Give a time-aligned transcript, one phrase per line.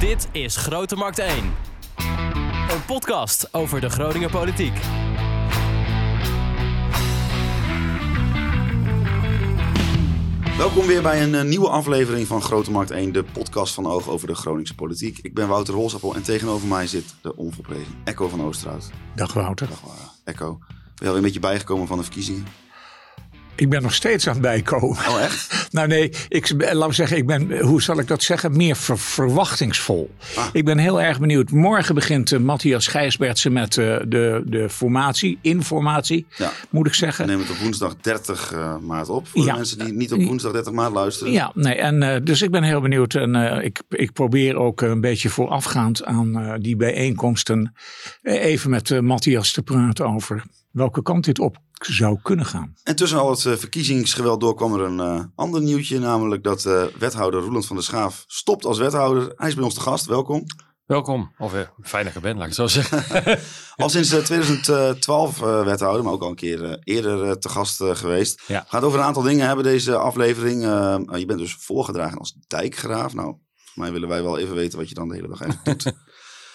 [0.00, 1.30] Dit is Grote Markt 1.
[2.70, 4.72] Een podcast over de Groninger politiek.
[10.56, 14.08] Welkom weer bij een eh, nieuwe aflevering van Grote Markt 1, de podcast van Oog
[14.08, 15.18] over de Groningse politiek.
[15.18, 18.90] Ik ben Wouter Rolsappel en tegenover mij zit de onvolprezen Echo van Oosterhout.
[19.14, 19.68] Dag Wouter.
[19.68, 19.90] Dag uh,
[20.24, 20.58] Echo.
[20.58, 22.46] Ben je alweer een beetje bijgekomen van de verkiezingen?
[23.60, 24.88] Ik ben nog steeds aan het bijkomen.
[24.88, 25.68] Oh, echt?
[25.72, 28.98] nou nee, ik, laat me zeggen, ik ben, hoe zal ik dat zeggen, meer ver,
[28.98, 30.10] verwachtingsvol.
[30.36, 30.46] Ah.
[30.52, 31.50] Ik ben heel erg benieuwd.
[31.50, 36.52] Morgen begint uh, Matthias Gijsbertsen met uh, de, de formatie, informatie, ja.
[36.70, 37.24] moet ik zeggen.
[37.24, 39.50] We nemen het op woensdag 30 uh, maart op, voor ja.
[39.50, 41.32] de mensen die niet op woensdag 30 maart luisteren.
[41.32, 43.14] Ja, nee, en dus ik ben heel benieuwd.
[43.14, 43.34] En
[43.64, 47.74] ik, ik probeer ook een beetje voorafgaand aan die bijeenkomsten
[48.22, 52.74] even met Matthias te praten over welke kant dit op zou kunnen gaan.
[52.82, 56.64] En tussen al het uh, verkiezingsgeweld door kwam er een uh, ander nieuwtje, namelijk dat
[56.64, 59.32] uh, wethouder Roeland van der Schaaf stopt als wethouder.
[59.36, 60.44] Hij is bij ons te gast, welkom.
[60.86, 63.38] Welkom, of uh, fijn dat je bent, laat ik het zo zeggen.
[63.76, 68.42] al sinds 2012 wethouder, maar ook al een keer eerder te gast geweest.
[68.46, 68.64] Ja.
[68.68, 70.62] Gaat over een aantal dingen hebben deze aflevering.
[71.18, 73.14] je bent dus voorgedragen als dijkgraaf.
[73.14, 73.36] Nou,
[73.74, 75.92] mij willen wij wel even weten wat je dan de hele dag eigenlijk doet.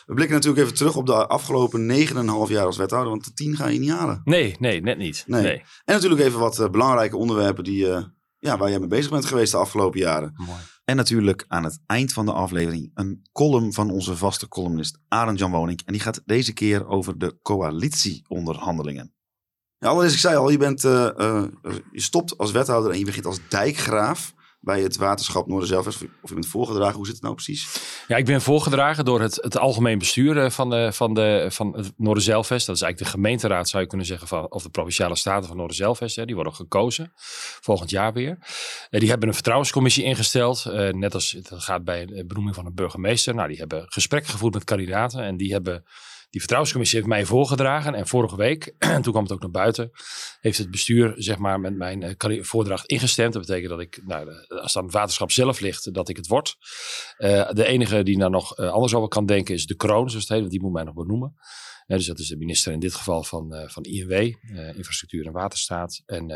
[0.06, 2.08] We blikken natuurlijk even terug op de afgelopen
[2.48, 3.12] 9,5 jaar als wethouder.
[3.12, 4.22] Want de 10 ga je niet halen.
[4.24, 5.24] Nee, nee, net niet.
[5.28, 5.64] Nee.
[5.86, 8.04] En natuurlijk even wat uh, belangrijke onderwerpen die, uh,
[8.40, 10.34] ja, waar jij mee bezig bent geweest de afgelopen jaren.
[10.36, 10.60] Mooi.
[10.86, 15.40] En natuurlijk aan het eind van de aflevering een column van onze vaste columnist Arend
[15.40, 15.82] Jan Woning.
[15.86, 19.14] En die gaat deze keer over de coalitieonderhandelingen.
[19.78, 21.44] Ja, allereerst, ik zei al, je, bent, uh,
[21.92, 24.34] je stopt als wethouder en je begint als dijkgraaf
[24.66, 26.02] bij het waterschap Noorderzelvest?
[26.22, 27.68] Of je bent voorgedragen, hoe zit het nou precies?
[28.08, 31.76] Ja, ik ben voorgedragen door het, het algemeen bestuur eh, van, de, van, de, van
[31.78, 32.66] het Noorderzelvest.
[32.66, 36.26] Dat is eigenlijk de gemeenteraad, zou je kunnen zeggen, of de provinciale staten van Noorderzelvest.
[36.26, 37.12] Die worden gekozen,
[37.62, 38.38] volgend jaar weer.
[38.90, 40.66] Eh, die hebben een vertrouwenscommissie ingesteld.
[40.68, 43.36] Uh, net als het gaat bij de benoeming van een burgemeester.
[43.36, 45.84] Nou, die hebben gesprekken gevoerd met kandidaten en die hebben
[46.36, 47.96] die vertrouwenscommissie heeft mij voorgedragen.
[47.96, 49.92] En vorige week, en toen kwam het ook naar buiten,
[50.40, 53.34] heeft het bestuur zeg maar, met mijn uh, voordracht ingestemd.
[53.34, 56.28] Dat betekent dat ik, nou, als het aan het waterschap zelf ligt, dat ik het
[56.28, 56.58] word.
[57.18, 60.28] Uh, de enige die daar nog anders over kan denken is de kroon, zoals het
[60.28, 60.40] heet.
[60.40, 61.36] Want die moet mij nog benoemen.
[61.86, 64.34] dus dat is de minister in dit geval van, van INW,
[64.76, 66.02] Infrastructuur en Waterstaat.
[66.06, 66.28] En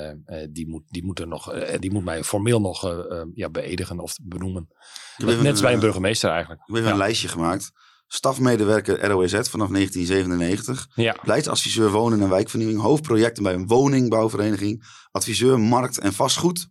[0.51, 2.93] die, moet, die, moet er nog, die moet mij formeel nog
[3.33, 4.67] ja, beëdigen of benoemen.
[5.17, 6.61] Net als bij een burgemeester eigenlijk.
[6.65, 6.97] We hebben ja.
[6.97, 7.71] een lijstje gemaakt
[8.11, 10.87] stafmedewerker ROZ vanaf 1997.
[10.95, 11.17] Ja.
[11.21, 12.81] Beleidsadviseur wonen en wijkvernieuwing.
[12.81, 14.83] Hoofdprojecten bij een woningbouwvereniging.
[15.11, 16.67] Adviseur markt en vastgoed.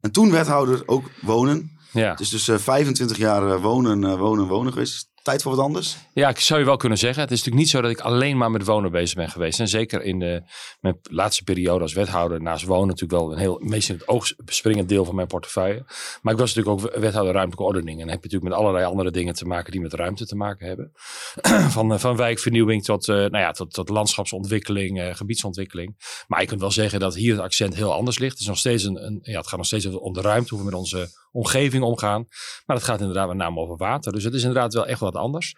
[0.00, 1.78] En toen wethouder ook wonen.
[1.92, 2.10] Ja.
[2.10, 5.64] Het is dus uh, 25 jaar uh, wonen, uh, wonen, wonen geweest tijd voor wat
[5.64, 5.96] anders?
[6.12, 7.22] Ja, ik zou je wel kunnen zeggen.
[7.22, 9.60] Het is natuurlijk niet zo dat ik alleen maar met wonen bezig ben geweest.
[9.60, 10.42] En zeker in de,
[10.80, 14.32] mijn laatste periode als wethouder naast wonen natuurlijk wel een heel, meest in het oog
[14.44, 15.84] springend deel van mijn portefeuille.
[16.22, 18.00] Maar ik was natuurlijk ook wethouder ruimtelijke ordening.
[18.00, 20.66] En heb je natuurlijk met allerlei andere dingen te maken die met ruimte te maken
[20.66, 20.92] hebben.
[21.76, 26.24] van, eh, van wijkvernieuwing tot, uh, nou ja, tot, tot landschapsontwikkeling, uh, gebiedsontwikkeling.
[26.26, 28.32] Maar je kunt wel zeggen dat hier het accent heel anders ligt.
[28.32, 30.58] Het, is nog steeds een, een ja, het gaat nog steeds om de ruimte, hoe
[30.58, 32.24] we met onze omgeving omgaan.
[32.66, 34.12] Maar het gaat inderdaad met name over water.
[34.12, 35.54] Dus het is inderdaad wel echt wat anders.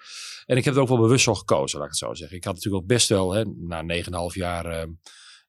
[0.47, 2.37] En ik heb het ook wel bewust zo gekozen, laat ik het zo zeggen.
[2.37, 4.67] Ik had natuurlijk ook best wel, hè, na 9,5 jaar...
[4.67, 4.83] Uh,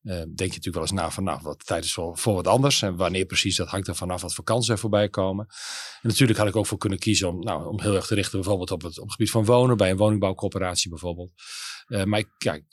[0.04, 2.48] uh, denk je natuurlijk wel eens na van nou, wat tijd is voor, voor wat
[2.48, 2.82] anders.
[2.82, 5.46] En wanneer precies, dat hangt er vanaf wat vakanties er voorbij komen.
[6.02, 8.40] En natuurlijk had ik ook voor kunnen kiezen om, nou, om heel erg te richten
[8.40, 11.32] bijvoorbeeld op het, op het gebied van wonen, bij een woningbouwcoöperatie bijvoorbeeld.
[11.90, 12.64] Uh, maar ik, ja, ik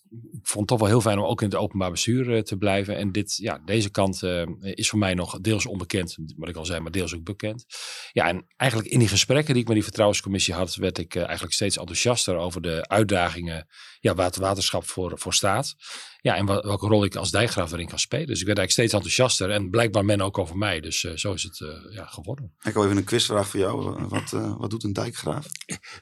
[0.42, 2.96] vond het toch wel heel fijn om ook in het openbaar bestuur uh, te blijven.
[2.96, 6.64] En dit, ja, deze kant uh, is voor mij nog deels onbekend, wat ik al
[6.64, 7.64] zei, maar deels ook bekend.
[8.12, 11.52] Ja, en eigenlijk in die gesprekken die ik met die vertrouwenscommissie had, werd ik eigenlijk
[11.52, 13.66] steeds enthousiaster over de uitdagingen
[14.00, 15.74] ja, waar het waterschap voor, voor staat.
[16.20, 18.26] Ja, en welke rol ik als dijkgraaf erin kan spelen.
[18.26, 20.80] Dus ik werd eigenlijk steeds enthousiaster en blijkbaar men ook over mij.
[20.80, 21.58] Dus zo is het
[21.90, 22.54] ja, geworden.
[22.62, 24.06] Ik wil even een quizvraag voor jou.
[24.08, 25.46] Wat, wat doet een dijkgraaf?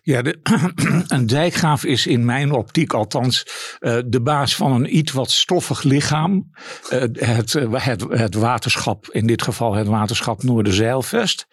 [0.03, 0.39] Ja, de,
[1.17, 3.47] een dijkgraaf is in mijn optiek al althans
[3.81, 6.51] uh, de baas van een iets wat stoffig lichaam.
[6.93, 11.47] Uh, het, uh, het, het, waterschap, in dit geval het waterschap Noorderzeilvest.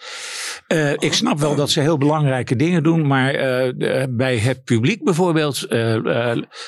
[0.98, 3.34] ik snap wel dat ze heel belangrijke dingen doen, maar
[4.10, 5.66] bij het publiek bijvoorbeeld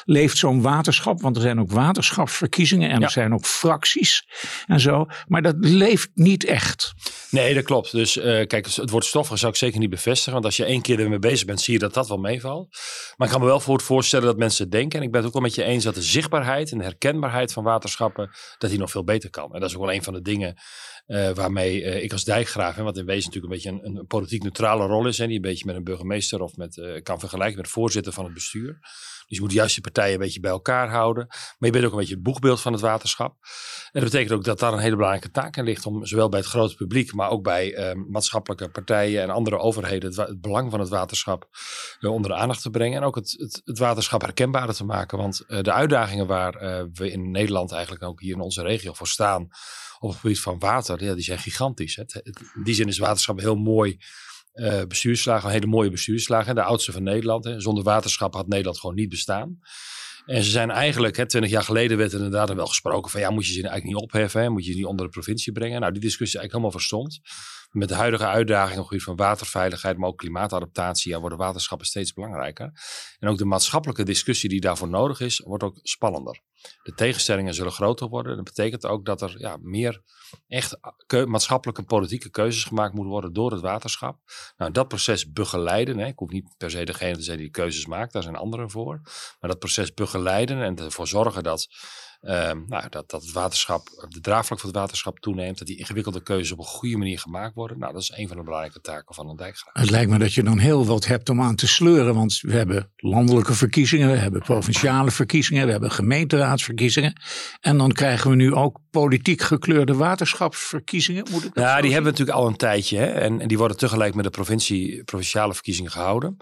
[0.06, 3.06] leeft zo'n waterschap, want er zijn ook waterschapsverkiezingen en ja.
[3.06, 4.28] er zijn ook fracties
[4.68, 6.94] en zo, maar dat leeft niet echt.
[7.30, 7.92] Nee, dat klopt.
[7.92, 8.14] Dus
[8.48, 11.20] kijk, het woord stoffig zou ik zeker niet bevestigen, want als je één keer ermee
[11.20, 12.68] bezig bent, zie je dat dat wel meevalt.
[13.18, 15.00] Maar ik kan me wel voor voorstellen dat mensen denken.
[15.00, 17.54] En ik ben het ook wel met je eens dat de zichtbaarheid en de herkenbaarheid
[17.54, 19.54] van waterschappen, dat die nog veel beter kan.
[19.54, 20.56] En dat is ook wel een van de dingen
[21.34, 24.86] waarmee ik als dijkgraaf, hè, wat in wezen natuurlijk een beetje een, een politiek neutrale
[24.86, 28.14] rol is, hè, die een beetje met een burgemeester of met, kan vergelijken met voorzitter
[28.14, 28.80] van het bestuur.
[29.34, 31.26] Dus je moet juist die partijen een beetje bij elkaar houden.
[31.28, 33.38] Maar je bent ook een beetje het boegbeeld van het waterschap.
[33.92, 35.86] En dat betekent ook dat daar een hele belangrijke taak in ligt.
[35.86, 40.16] Om zowel bij het grote publiek, maar ook bij eh, maatschappelijke partijen en andere overheden
[40.16, 41.48] het, belang van het waterschap
[42.00, 42.98] uh, onder de aandacht te brengen.
[42.98, 45.18] En ook het, het, waterschap herkenbaarder te maken.
[45.18, 48.94] Want uh, de uitdagingen waar eh, we in Nederland eigenlijk ook hier in onze regio
[48.94, 49.48] voor staan
[50.00, 51.96] op het gebied van water, ja, die zijn gigantisch.
[51.96, 52.22] Het,
[52.54, 53.98] in die zin is waterschap heel mooi
[54.54, 56.56] uh, bestuurslagen, een hele mooie bestuurslagen.
[56.56, 57.44] De oudste van Nederland.
[57.44, 57.60] Hè.
[57.60, 59.60] Zonder waterschap had Nederland gewoon niet bestaan.
[60.26, 63.30] En ze zijn eigenlijk, hè, 20 jaar geleden werd er inderdaad wel gesproken van ja,
[63.30, 65.80] moet je ze eigenlijk niet opheffen, moet je ze niet onder de provincie brengen.
[65.80, 67.22] Nou, die discussie is eigenlijk helemaal verstond.
[67.74, 72.14] Met de huidige uitdagingen op gebied van waterveiligheid, maar ook klimaatadaptatie, ja, worden waterschappen steeds
[72.14, 72.72] belangrijker.
[73.20, 76.42] En ook de maatschappelijke discussie die daarvoor nodig is, wordt ook spannender.
[76.84, 78.36] De tegenstellingen zullen groter worden.
[78.36, 80.02] Dat betekent ook dat er ja, meer
[80.48, 80.78] echt
[81.28, 84.20] maatschappelijke en politieke keuzes gemaakt moeten worden door het waterschap.
[84.58, 85.98] Nou, dat proces begeleiden.
[85.98, 86.06] Hè.
[86.06, 89.02] Ik hoef niet per se degene te zijn die keuzes maakt, daar zijn anderen voor.
[89.40, 91.68] Maar dat proces begeleiden en ervoor zorgen dat
[92.26, 96.24] Um, nou, dat, dat het waterschap, de draagvlak van het waterschap toeneemt, dat die ingewikkelde
[96.24, 97.80] keuzes op een goede manier gemaakt worden.
[97.80, 99.74] Nou, dat is een van de belangrijke taken van een dijkgraaf.
[99.74, 102.54] Het lijkt me dat je dan heel wat hebt om aan te sleuren, want we
[102.54, 107.22] hebben landelijke verkiezingen, we hebben provinciale verkiezingen, we hebben gemeenteraadsverkiezingen.
[107.60, 111.28] En dan krijgen we nu ook politiek gekleurde waterschapsverkiezingen.
[111.32, 113.06] Moet ik ja, die hebben we natuurlijk al een tijdje hè?
[113.06, 116.38] En, en die worden tegelijk met de provincie, provinciale verkiezingen gehouden.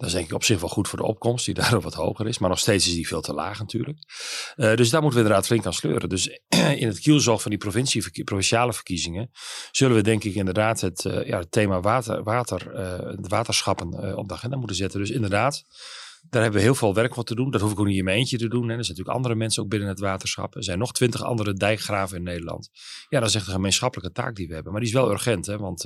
[0.00, 2.26] Dat is denk ik op zich wel goed voor de opkomst, die daarop wat hoger
[2.26, 2.38] is.
[2.38, 3.98] Maar nog steeds is die veel te laag natuurlijk.
[4.56, 6.08] Uh, dus daar moeten we inderdaad flink aan sleuren.
[6.08, 6.40] Dus
[6.82, 9.30] in het kielzog van die provincie, provinciale verkiezingen
[9.70, 14.16] zullen we denk ik inderdaad het, uh, ja, het thema water, water uh, de waterschappen
[14.16, 15.00] op de agenda moeten zetten.
[15.00, 15.62] Dus inderdaad,
[16.30, 17.50] daar hebben we heel veel werk voor te doen.
[17.50, 18.68] Dat hoef ik ook niet in mijn eentje te doen.
[18.68, 18.76] Hè.
[18.76, 20.54] Er zijn natuurlijk andere mensen ook binnen het waterschap.
[20.54, 22.70] Er zijn nog twintig andere dijkgraven in Nederland.
[23.08, 24.72] Ja, dat is echt een gemeenschappelijke taak die we hebben.
[24.72, 25.84] Maar die is wel urgent, hè, want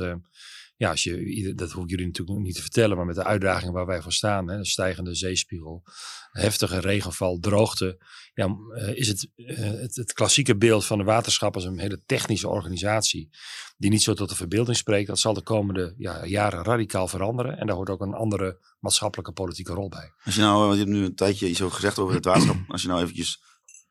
[0.76, 3.74] ja, als je, dat hoef ik jullie natuurlijk niet te vertellen, maar met de uitdagingen
[3.74, 5.82] waar wij voor staan, hè, stijgende zeespiegel,
[6.30, 7.98] heftige regenval, droogte,
[8.34, 12.02] ja, eh, is het, eh, het, het, klassieke beeld van de waterschap als een hele
[12.06, 13.30] technische organisatie,
[13.76, 17.58] die niet zo tot de verbeelding spreekt, dat zal de komende ja, jaren radicaal veranderen.
[17.58, 20.12] En daar hoort ook een andere maatschappelijke politieke rol bij.
[20.24, 22.82] Als je nou, je hebt nu een tijdje iets over gezegd over het waterschap, als
[22.82, 23.42] je nou eventjes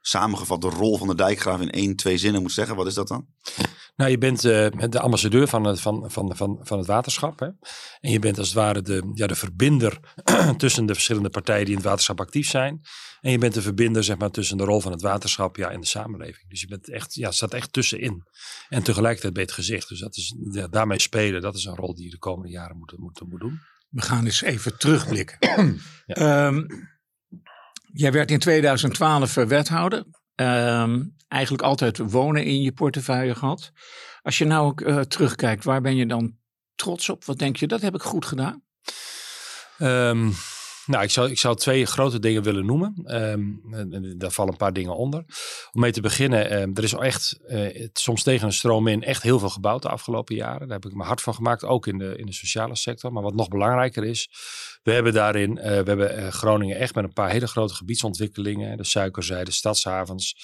[0.01, 3.07] samengevat de rol van de dijkgraaf in één, twee zinnen moet zeggen, wat is dat
[3.07, 3.27] dan?
[3.95, 7.39] Nou, je bent uh, de ambassadeur van het, van, van, van, van het waterschap.
[7.39, 7.47] Hè?
[7.99, 9.99] En je bent als het ware de, ja, de verbinder
[10.57, 12.81] tussen de verschillende partijen die in het waterschap actief zijn.
[13.21, 15.79] En je bent de verbinder zeg maar, tussen de rol van het waterschap ja, en
[15.79, 16.49] de samenleving.
[16.49, 18.23] Dus je bent echt, ja, staat echt tussenin.
[18.69, 19.89] En tegelijkertijd ben je het gezicht.
[19.89, 22.77] Dus dat is, ja, daarmee spelen, dat is een rol die je de komende jaren
[22.77, 23.59] moet, moet, moet doen.
[23.89, 25.37] We gaan eens even terugblikken.
[26.05, 26.47] ja.
[26.47, 26.67] um,
[27.93, 30.05] jij werd in 2012 wethouder.
[30.35, 33.71] Um, eigenlijk altijd wonen in je portefeuille gehad.
[34.21, 36.35] Als je nou uh, terugkijkt, waar ben je dan
[36.75, 37.25] trots op?
[37.25, 38.63] Wat denk je, dat heb ik goed gedaan?
[39.79, 40.33] Um,
[40.85, 43.21] nou, ik zou, ik twee grote dingen willen noemen.
[43.31, 43.61] Um,
[44.17, 45.25] daar vallen een paar dingen onder.
[45.71, 49.23] Om mee te beginnen, um, er is echt uh, soms tegen een stroom in echt
[49.23, 50.67] heel veel gebouwd de afgelopen jaren.
[50.67, 53.13] Daar heb ik me hard van gemaakt, ook in de, in de sociale sector.
[53.13, 54.29] Maar wat nog belangrijker is,
[54.83, 58.77] we hebben daarin, uh, we hebben uh, Groningen echt met een paar hele grote gebiedsontwikkelingen.
[58.77, 60.35] De suikerzijde, stadshavens.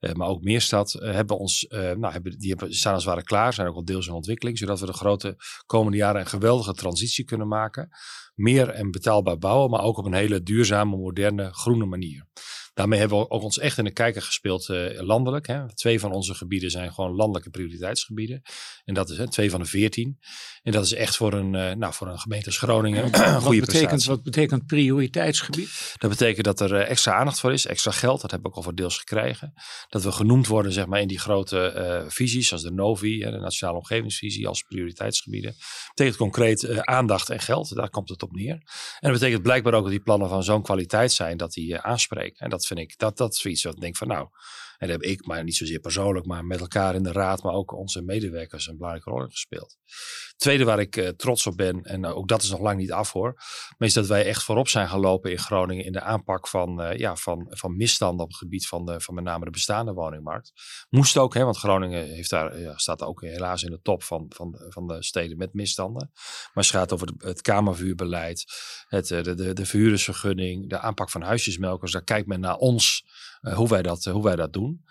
[0.00, 3.52] Uh, maar ook Meerstad hebben ons, nou, hebben, die hebben, staan als het ware klaar,
[3.52, 7.24] zijn ook al deels in ontwikkeling, zodat we de grote komende jaren een geweldige transitie
[7.24, 7.90] kunnen maken.
[8.36, 12.26] Meer en betaalbaar bouwen, maar ook op een hele duurzame, moderne, groene manier.
[12.76, 15.46] Daarmee hebben we ook ons echt in de kijker gespeeld uh, landelijk.
[15.46, 15.74] Hè.
[15.74, 18.42] Twee van onze gebieden zijn gewoon landelijke prioriteitsgebieden.
[18.84, 20.18] En dat is hè, twee van de veertien.
[20.62, 23.42] En dat is echt voor een, uh, nou, voor een gemeente als Groningen een wat
[23.42, 25.94] goede betekent, Wat betekent prioriteitsgebied?
[25.98, 28.20] Dat betekent dat er uh, extra aandacht voor is, extra geld.
[28.20, 29.52] Dat hebben we ook al voor deels gekregen.
[29.88, 33.78] Dat we genoemd worden zeg maar, in die grote visies, zoals de NOVI, de Nationale
[33.78, 35.50] Omgevingsvisie, als prioriteitsgebieden.
[35.50, 37.74] Dat betekent concreet aandacht en geld.
[37.74, 38.54] Daar komt het op neer.
[38.54, 42.38] En dat betekent blijkbaar ook dat die plannen van zo'n kwaliteit zijn dat die aanspreken.
[42.38, 44.28] En dat vind ik, dat, dat is iets wat ik denk van nou,
[44.78, 47.72] en heb ik, maar niet zozeer persoonlijk, maar met elkaar in de raad, maar ook
[47.72, 49.76] onze medewerkers een belangrijke rol gespeeld.
[50.36, 52.92] tweede waar ik uh, trots op ben, en uh, ook dat is nog lang niet
[52.92, 53.34] af hoor,
[53.78, 57.16] is dat wij echt voorop zijn gelopen in Groningen in de aanpak van, uh, ja,
[57.16, 60.52] van, van misstanden op het gebied van, de, van met name de bestaande woningmarkt.
[60.88, 64.26] Moest ook, hè, want Groningen heeft daar, ja, staat ook helaas in de top van,
[64.28, 66.10] van, van de steden met misstanden.
[66.54, 68.44] Maar het gaat over het kamervuurbeleid,
[68.88, 71.92] het, de, de, de verhuurdersvergunning, de aanpak van huisjesmelkers.
[71.92, 73.04] Daar kijkt men naar ons
[73.54, 74.84] hoe, wij dat, hoe wij dat doen.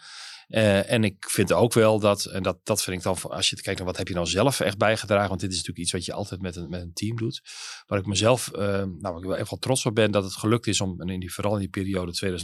[0.47, 3.61] Uh, en ik vind ook wel dat, en dat, dat vind ik dan, als je
[3.61, 6.05] kijkt naar wat heb je nou zelf echt bijgedragen, want dit is natuurlijk iets wat
[6.05, 7.41] je altijd met een, met een team doet.
[7.87, 10.81] Waar ik mezelf, nou, ik wel echt wel trots op ben, dat het gelukt is
[10.81, 12.41] om, in die, vooral in die periode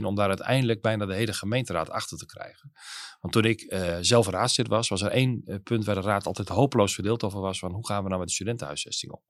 [0.00, 2.72] 2014-15, om daar uiteindelijk bijna de hele gemeenteraad achter te krijgen.
[3.20, 6.94] Want toen ik zelf raadslid was, was er één punt waar de raad altijd hopeloos
[6.94, 9.20] verdeeld over was, van hoe gaan we nou met de studentenhuisvesting om?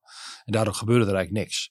[0.44, 1.71] En daardoor gebeurde er eigenlijk niks.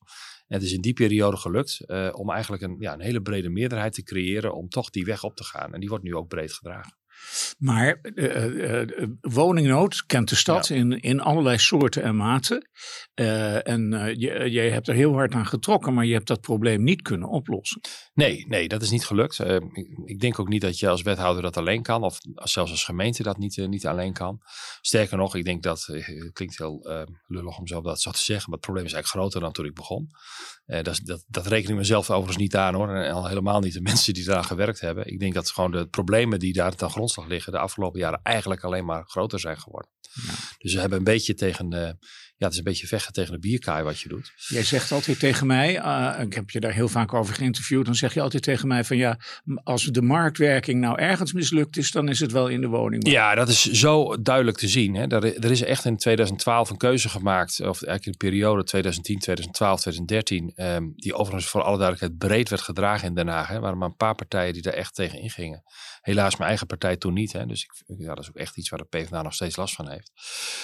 [0.51, 3.93] Het is in die periode gelukt uh, om eigenlijk een, ja, een hele brede meerderheid
[3.93, 5.73] te creëren om toch die weg op te gaan.
[5.73, 7.00] En die wordt nu ook breed gedragen.
[7.57, 10.75] Maar uh, uh, woningnood kent de stad ja.
[10.75, 12.69] in, in allerlei soorten en maten.
[13.15, 16.83] Uh, en je, jij hebt er heel hard aan getrokken, maar je hebt dat probleem
[16.83, 17.81] niet kunnen oplossen.
[18.13, 19.39] Nee, nee dat is niet gelukt.
[19.39, 22.83] Ik, ik, denk ook niet dat je als wethouder dat alleen kan, of zelfs als
[22.83, 24.41] gemeente dat niet, niet alleen kan.
[24.81, 28.49] Sterker nog, ik denk dat, het klinkt heel lullig om zo dat zo te zeggen,
[28.49, 30.09] maar het probleem is eigenlijk groter dan toen ik begon.
[30.65, 33.81] dat, dat, dat reken ik mezelf overigens niet aan hoor, en al helemaal niet de
[33.91, 35.05] mensen die daar gewerkt hebben.
[35.05, 38.63] Ik denk dat gewoon de problemen die daar ten grondslag liggen de afgelopen jaren eigenlijk
[38.63, 39.91] alleen maar groter zijn geworden.
[40.01, 40.33] Ja.
[40.57, 41.97] Dus we hebben een beetje tegen de,
[42.41, 44.33] ja, het is een beetje vechten tegen de bierkaai wat je doet.
[44.47, 47.95] Jij zegt altijd tegen mij, uh, ik heb je daar heel vaak over geïnterviewd, dan
[47.95, 49.19] zeg je altijd tegen mij van ja,
[49.63, 53.07] als de marktwerking nou ergens mislukt is, dan is het wel in de woning.
[53.07, 54.95] Ja, dat is zo duidelijk te zien.
[54.95, 55.07] Hè.
[55.07, 59.19] Er, er, is echt in 2012 een keuze gemaakt, of eigenlijk in de periode 2010,
[59.19, 63.47] 2012, 2013, um, die overigens voor alle duidelijkheid breed werd gedragen in Den Haag.
[63.47, 63.55] Hè.
[63.55, 65.63] Er waren maar een paar partijen die daar echt tegen ingingen.
[66.01, 67.33] Helaas mijn eigen partij toen niet.
[67.33, 67.45] Hè.
[67.45, 69.89] Dus ik, ja, dat is ook echt iets waar de PvdA nog steeds last van
[69.89, 70.11] heeft.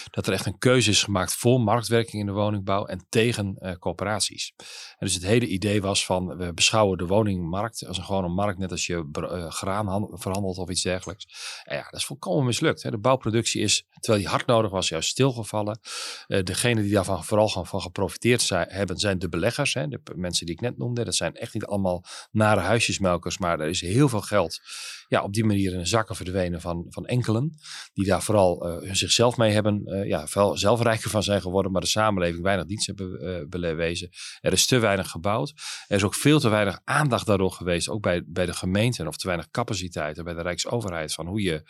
[0.09, 3.71] Dat er echt een keuze is gemaakt voor marktwerking in de woningbouw en tegen uh,
[3.71, 4.53] coöperaties.
[4.97, 8.59] En dus het hele idee was van we beschouwen de woningmarkt als een gewone markt,
[8.59, 11.27] net als je uh, graan verhandelt of iets dergelijks.
[11.63, 12.83] Ja, dat is volkomen mislukt.
[12.83, 12.91] Hè.
[12.91, 15.79] De bouwproductie is, terwijl die hard nodig was, juist stilgevallen.
[16.27, 19.73] Uh, die daarvan vooral van geprofiteerd zijn, hebben, zijn de beleggers.
[19.73, 19.87] Hè.
[19.87, 21.03] De mensen die ik net noemde.
[21.03, 24.59] Dat zijn echt niet allemaal nare huisjesmelkers, maar er is heel veel geld
[25.07, 27.57] ja, op die manier in zakken verdwenen van, van enkelen.
[27.93, 31.81] Die daar vooral uh, zichzelf mee hebben, uh, ja, veel zelf van zijn geworden, maar
[31.81, 34.09] de samenleving weinig dienst hebben uh, bewezen.
[34.39, 35.53] Er is te weinig gebouwd.
[35.87, 39.17] Er is ook veel te weinig aandacht daardoor geweest, ook bij, bij de gemeenten, of
[39.17, 41.63] te weinig capaciteiten bij de Rijksoverheid, van hoe je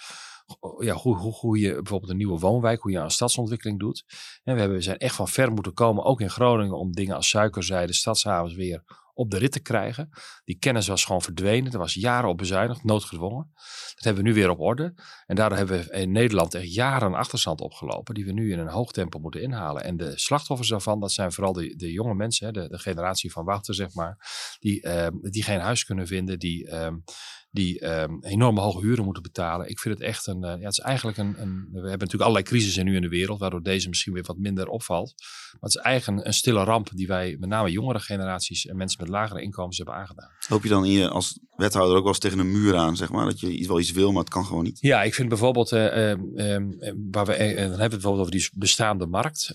[0.80, 4.06] ja, hoe, hoe, hoe je bijvoorbeeld een nieuwe woonwijk, hoe je een stadsontwikkeling doet.
[4.44, 7.16] En we, hebben, we zijn echt van ver moeten komen, ook in Groningen, om dingen
[7.16, 8.84] als suikerzijde, stadshavens weer
[9.18, 10.10] op de rit te krijgen.
[10.44, 11.72] Die kennis was gewoon verdwenen.
[11.72, 13.52] Er was jaren op bezuinigd, noodgedwongen.
[13.96, 14.94] Dat hebben we nu weer op orde.
[15.26, 18.68] En daardoor hebben we in Nederland echt jaren achterstand opgelopen, die we nu in een
[18.68, 19.84] hoog tempo moeten inhalen.
[19.84, 23.46] En de slachtoffers daarvan, dat zijn vooral de, de jonge mensen, de, de generatie van
[23.46, 24.18] wachten, zeg maar,
[24.60, 26.88] die, uh, die geen huis kunnen vinden, die, uh,
[27.58, 29.70] die um, enorme hoge huren moeten betalen.
[29.70, 32.22] Ik vind het echt een, uh, ja, het is eigenlijk een, een, we hebben natuurlijk
[32.22, 35.14] allerlei crisissen nu in de wereld, waardoor deze misschien weer wat minder opvalt.
[35.52, 38.78] Maar het is eigenlijk een, een stille ramp die wij, met name jongere generaties en
[38.78, 40.30] mensen met lagere inkomens hebben aangedaan.
[40.48, 43.40] Hoop je dan als wethouder ook wel eens tegen een muur aan, zeg maar, dat
[43.40, 44.78] je iets, wel iets wil, maar het kan gewoon niet?
[44.82, 46.16] Ja, ik vind bijvoorbeeld, uh, uh,
[47.12, 49.54] waar we, dan hebben we het bijvoorbeeld over die bestaande markt.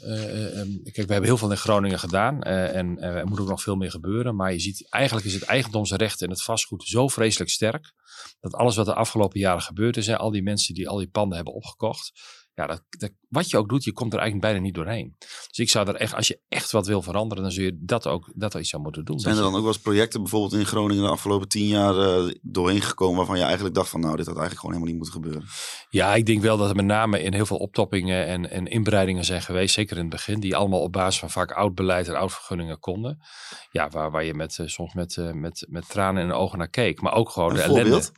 [0.82, 3.90] kijk, we hebben heel veel in Groningen gedaan en er moet ook nog veel meer
[3.90, 4.36] gebeuren.
[4.36, 7.91] Maar je ziet, eigenlijk is het eigendomsrecht en het vastgoed zo vreselijk sterk
[8.40, 11.36] dat alles wat de afgelopen jaren gebeurd is, al die mensen die al die panden
[11.36, 12.12] hebben opgekocht,
[12.54, 15.14] ja, dat, dat, wat je ook doet, je komt er eigenlijk bijna niet doorheen.
[15.18, 18.06] Dus ik zou er echt, als je echt wat wil veranderen, dan zul je dat
[18.06, 19.20] ook dat iets zou moeten doen.
[19.20, 22.32] Zijn er dan ook wel eens projecten bijvoorbeeld in Groningen de afgelopen tien jaar uh,
[22.42, 25.22] doorheen gekomen waarvan je eigenlijk dacht van nou, dit had eigenlijk gewoon helemaal niet moeten
[25.22, 25.48] gebeuren?
[25.90, 29.24] Ja, ik denk wel dat er met name in heel veel optoppingen en, en inbreidingen
[29.24, 32.16] zijn geweest, zeker in het begin, die allemaal op basis van vaak oud beleid en
[32.16, 33.22] oud vergunningen konden.
[33.70, 36.58] Ja, waar, waar je met, uh, soms met, uh, met, met tranen in de ogen
[36.58, 37.86] naar keek, maar ook gewoon Een de voorbeeld?
[37.86, 38.10] ellende.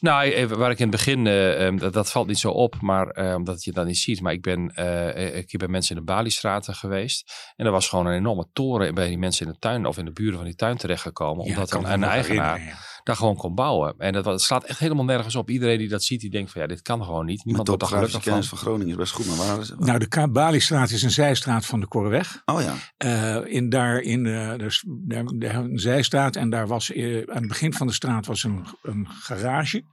[0.00, 3.18] Nou, waar ik in het begin, uh, um, dat, dat, valt niet zo op, maar
[3.18, 4.20] uh, omdat je dat niet ziet.
[4.20, 7.52] Maar ik ben, uh, ik ben mensen in de Baliestraten geweest.
[7.56, 10.04] En er was gewoon een enorme toren bij die mensen in de tuin of in
[10.04, 11.44] de buren van die tuin terechtgekomen.
[11.44, 12.95] Ja, omdat een, een eigenaar.
[13.06, 13.94] Daar gewoon kon bouwen.
[13.98, 15.50] En dat, dat slaat echt helemaal nergens op.
[15.50, 17.38] Iedereen die dat ziet, die denkt van ja, dit kan gewoon niet.
[17.38, 18.58] De Niemand wordt er topografische gelukkig kennis van.
[18.58, 19.78] van Groningen is best goed, maar waar is het?
[19.78, 22.42] Nou, de Baliestraat is een zijstraat van de Korreweg.
[22.44, 26.92] Oh ja, Eh, in daar in de, dus, daar, daar een zijstraat en daar was
[26.92, 29.84] eh, aan het begin van de straat was een, een garage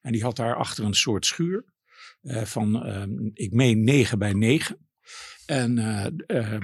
[0.00, 1.64] en die had daar achter een soort schuur
[2.22, 3.02] eh, van eh,
[3.34, 4.88] ik meen 9 bij 9
[5.46, 6.60] en eh, eh,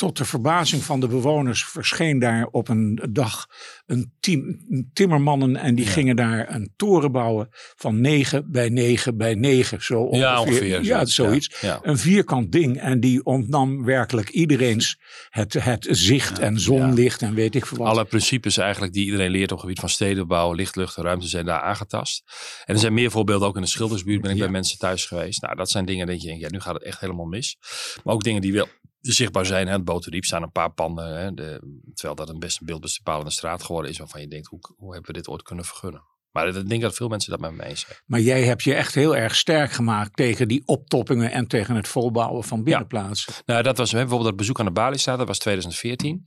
[0.00, 3.46] tot de verbazing van de bewoners verscheen daar op een dag
[3.86, 4.58] een team
[4.92, 10.00] timmermannen en die gingen daar een toren bouwen van 9 bij 9 bij 9 zo
[10.00, 10.20] ongeveer.
[10.20, 10.84] Ja, ongeveer.
[10.84, 11.78] Ja, zoiets Ja.
[11.82, 17.54] een vierkant ding en die ontnam werkelijk iedereen's het, het zicht en zonlicht en weet
[17.54, 17.86] ik veel wat.
[17.86, 21.28] Alle principes eigenlijk die iedereen leert op het gebied van stedenbouw, licht, lucht en ruimte
[21.28, 22.22] zijn daar aangetast.
[22.64, 25.42] En er zijn meer voorbeelden, ook in de Schildersbuurt ben ik bij mensen thuis geweest.
[25.42, 27.56] Nou, dat zijn dingen dat je denkt, ja, nu gaat het echt helemaal mis.
[28.04, 28.68] Maar ook dingen die wel
[29.00, 29.66] zichtbaar zijn.
[29.66, 29.72] Hè.
[29.72, 31.60] Het Boterdiep staan een paar panden, hè, de,
[31.94, 35.12] terwijl dat een best een beeldbepalende straat geworden is waarvan je denkt, hoe, hoe hebben
[35.12, 36.02] we dit ooit kunnen vergunnen?
[36.30, 37.98] Maar ik denk dat veel mensen dat met me eens zijn.
[38.06, 41.88] Maar jij hebt je echt heel erg sterk gemaakt tegen die optoppingen en tegen het
[41.88, 43.32] volbouwen van binnenplaatsen.
[43.46, 46.24] Nou, dat was bijvoorbeeld dat bezoek aan de Bali-staat, dat was 2014.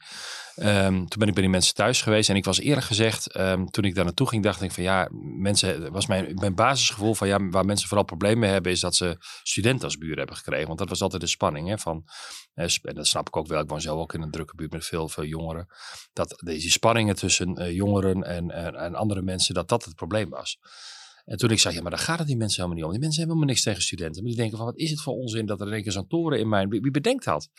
[0.56, 3.66] Ehm, toen ben ik bij die mensen thuis geweest en ik was eerlijk gezegd, ehm,
[3.66, 7.28] toen ik daar naartoe ging, dacht ik van ja, mensen, was mijn, mijn basisgevoel van
[7.28, 10.68] ja, waar mensen vooral problemen mee hebben, is dat ze studenten als buren hebben gekregen.
[10.68, 12.04] Want dat was altijd de spanning hè, van,
[12.54, 14.72] eh, en dat snap ik ook wel, ik woon zelf ook in een drukke buurt
[14.72, 15.68] met veel, veel jongeren,
[16.14, 20.30] dat deze spanningen tussen uh, jongeren en, en, en andere mensen, dat dat het probleem
[20.30, 20.60] was.
[21.26, 22.92] En toen ik zei, ja, maar daar gaat het die mensen helemaal niet om.
[22.92, 24.22] Die mensen hebben helemaal niks tegen studenten.
[24.22, 26.40] Maar die denken van, wat is het voor onzin dat er in keer zo'n toren
[26.40, 26.70] in mijn...
[26.70, 27.50] Wie, bedenkt dat?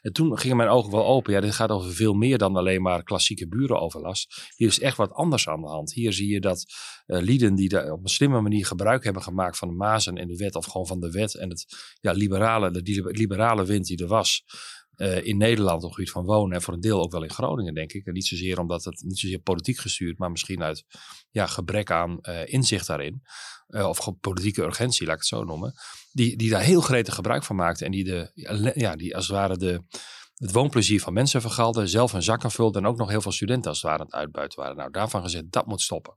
[0.00, 1.32] En toen gingen mijn ogen wel open.
[1.32, 4.50] Ja, dit gaat over veel meer dan alleen maar klassieke burenoverlast.
[4.56, 5.92] Hier is echt wat anders aan de hand.
[5.92, 6.64] Hier zie je dat
[7.06, 10.28] uh, lieden die daar op een slimme manier gebruik hebben gemaakt van de mazen in
[10.28, 10.54] de wet.
[10.54, 11.66] Of gewoon van de wet en het
[12.00, 14.44] ja, liberale, de liberale wind die er was.
[15.02, 17.30] Uh, in Nederland op het gebied van wonen en voor een deel ook wel in
[17.30, 18.06] Groningen, denk ik.
[18.06, 20.84] En niet zozeer omdat het niet zozeer politiek gestuurd, maar misschien uit
[21.30, 23.22] ja, gebrek aan uh, inzicht daarin.
[23.68, 25.74] Uh, of politieke urgentie, laat ik het zo noemen.
[26.12, 28.30] Die, die daar heel gretig gebruik van maakten en die, de,
[28.74, 29.82] ja, die als het ware de,
[30.34, 33.70] het woonplezier van mensen vergalden, zelf hun zakken vulden en ook nog heel veel studenten
[33.70, 34.76] als het ware aan het uitbuiten waren.
[34.76, 36.16] Nou, daarvan gezegd, dat moet stoppen.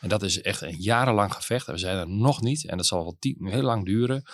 [0.00, 1.66] En dat is echt een jarenlang gevecht.
[1.66, 2.66] En we zijn er nog niet.
[2.66, 3.16] En dat zal wel
[3.50, 4.24] heel lang duren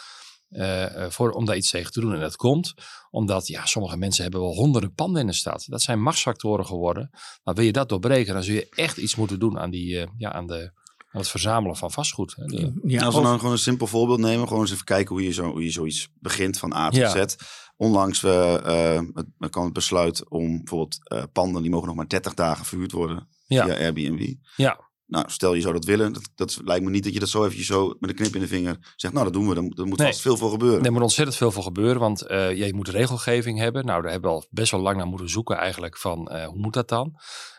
[0.50, 2.14] uh, voor, om daar iets tegen te doen.
[2.14, 2.74] En dat komt
[3.10, 5.64] omdat ja, sommige mensen hebben wel honderden panden in de stad.
[5.68, 7.10] Dat zijn machtsfactoren geworden.
[7.44, 10.06] Maar wil je dat doorbreken, dan zul je echt iets moeten doen aan, die, uh,
[10.16, 10.70] ja, aan, de,
[11.10, 12.34] aan het verzamelen van vastgoed.
[12.36, 12.44] Hè.
[12.44, 15.24] De, ja, als we nou gewoon een simpel voorbeeld nemen, gewoon eens even kijken hoe
[15.24, 17.26] je, zo, hoe je zoiets begint van A tot ja.
[17.26, 17.36] Z.
[17.76, 20.98] Onlangs we, uh, het, kan het besluit om bijvoorbeeld
[21.32, 23.64] panden die mogen nog maar 30 dagen verhuurd worden ja.
[23.64, 24.34] via Airbnb.
[24.56, 24.87] Ja.
[25.08, 26.12] Nou, stel je zou dat willen.
[26.12, 28.40] Dat, dat lijkt me niet dat je dat zo eventjes zo met een knip in
[28.40, 29.14] de vinger zegt.
[29.14, 29.54] Nou, dat doen we.
[29.54, 30.06] Er, moet nee.
[30.06, 30.84] vast veel voor gebeuren.
[30.84, 32.00] Er moet ontzettend veel voor gebeuren.
[32.00, 33.84] Want uh, je moet regelgeving hebben.
[33.84, 35.96] Nou, daar hebben we al best wel lang naar moeten zoeken eigenlijk.
[35.96, 37.16] Van uh, hoe moet dat dan?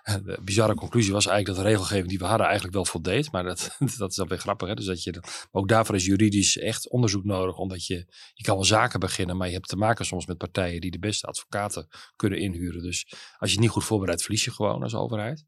[0.09, 3.31] De bizarre conclusie was eigenlijk dat de regelgeving die we hadden eigenlijk wel voldeed.
[3.31, 4.67] Maar dat, dat is dan weer grappig.
[4.67, 4.73] Hè?
[4.73, 7.57] Dus dat je, ook daarvoor is juridisch echt onderzoek nodig.
[7.57, 7.95] Omdat je,
[8.33, 9.37] je kan wel zaken beginnen.
[9.37, 12.81] Maar je hebt te maken soms met partijen die de beste advocaten kunnen inhuren.
[12.81, 15.45] Dus als je het niet goed voorbereidt, verlies je gewoon als overheid.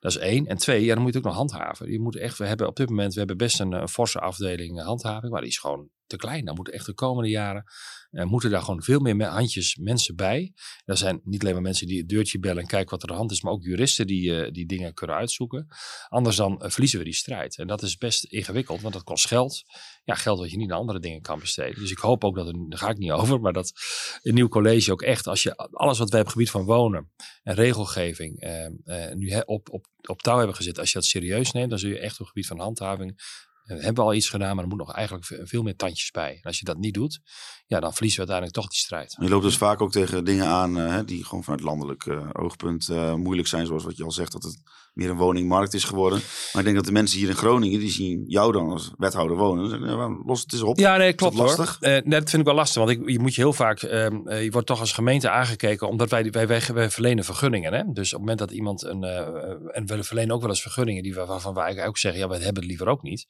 [0.00, 0.46] Dat is één.
[0.46, 1.90] En twee, ja, dan moet je het ook nog handhaven.
[1.90, 4.82] Je moet echt, we hebben op dit moment we hebben best een, een forse afdeling
[4.82, 5.32] handhaving.
[5.32, 6.44] Maar die is gewoon te klein.
[6.44, 7.64] Dan moeten echt de komende jaren
[8.14, 10.52] uh, moeten daar gewoon veel meer handjes mensen bij.
[10.84, 13.14] Er zijn niet alleen maar mensen die het deurtje bellen en kijken wat er aan
[13.14, 15.66] de hand is, maar ook juristen die, uh, die dingen kunnen uitzoeken.
[16.08, 17.58] Anders dan uh, verliezen we die strijd.
[17.58, 19.62] En dat is best ingewikkeld, want dat kost geld.
[20.04, 21.80] Ja, geld wat je niet naar andere dingen kan besteden.
[21.80, 23.72] Dus ik hoop ook dat, er, daar ga ik niet over, maar dat
[24.22, 27.12] een nieuw college ook echt, als je alles wat wij op het gebied van wonen
[27.42, 28.46] en regelgeving
[29.14, 31.98] nu op, op, op touw hebben gezet, als je dat serieus neemt, dan zul je
[31.98, 33.20] echt op het gebied van handhaving
[33.64, 36.34] we hebben al iets gedaan, maar er moet nog eigenlijk veel meer tandjes bij.
[36.34, 37.20] En als je dat niet doet,
[37.66, 39.16] ja, dan verliezen we uiteindelijk toch die strijd.
[39.20, 42.88] Je loopt dus vaak ook tegen dingen aan uh, die gewoon vanuit landelijk uh, oogpunt
[42.88, 43.66] uh, moeilijk zijn.
[43.66, 46.18] Zoals wat je al zegt, dat het meer een woningmarkt is geworden.
[46.18, 49.36] Maar ik denk dat de mensen hier in Groningen, die zien jou dan als wethouder
[49.36, 49.68] wonen.
[49.68, 50.78] Zeggen, ja, los het eens op.
[50.78, 51.76] Ja, nee, klopt lastig?
[51.80, 51.88] hoor.
[51.88, 52.84] nee, dat vind ik wel lastig.
[52.84, 56.10] Want ik, je moet je heel vaak, ehm, je wordt toch als gemeente aangekeken, omdat
[56.10, 57.72] wij, wij, wij, wij verlenen vergunningen.
[57.72, 57.82] Hè?
[57.92, 59.04] Dus op het moment dat iemand een,
[59.72, 62.62] en we verlenen ook wel eens vergunningen die, waarvan wij ook zeggen, ja, we hebben
[62.62, 63.26] het liever ook niet.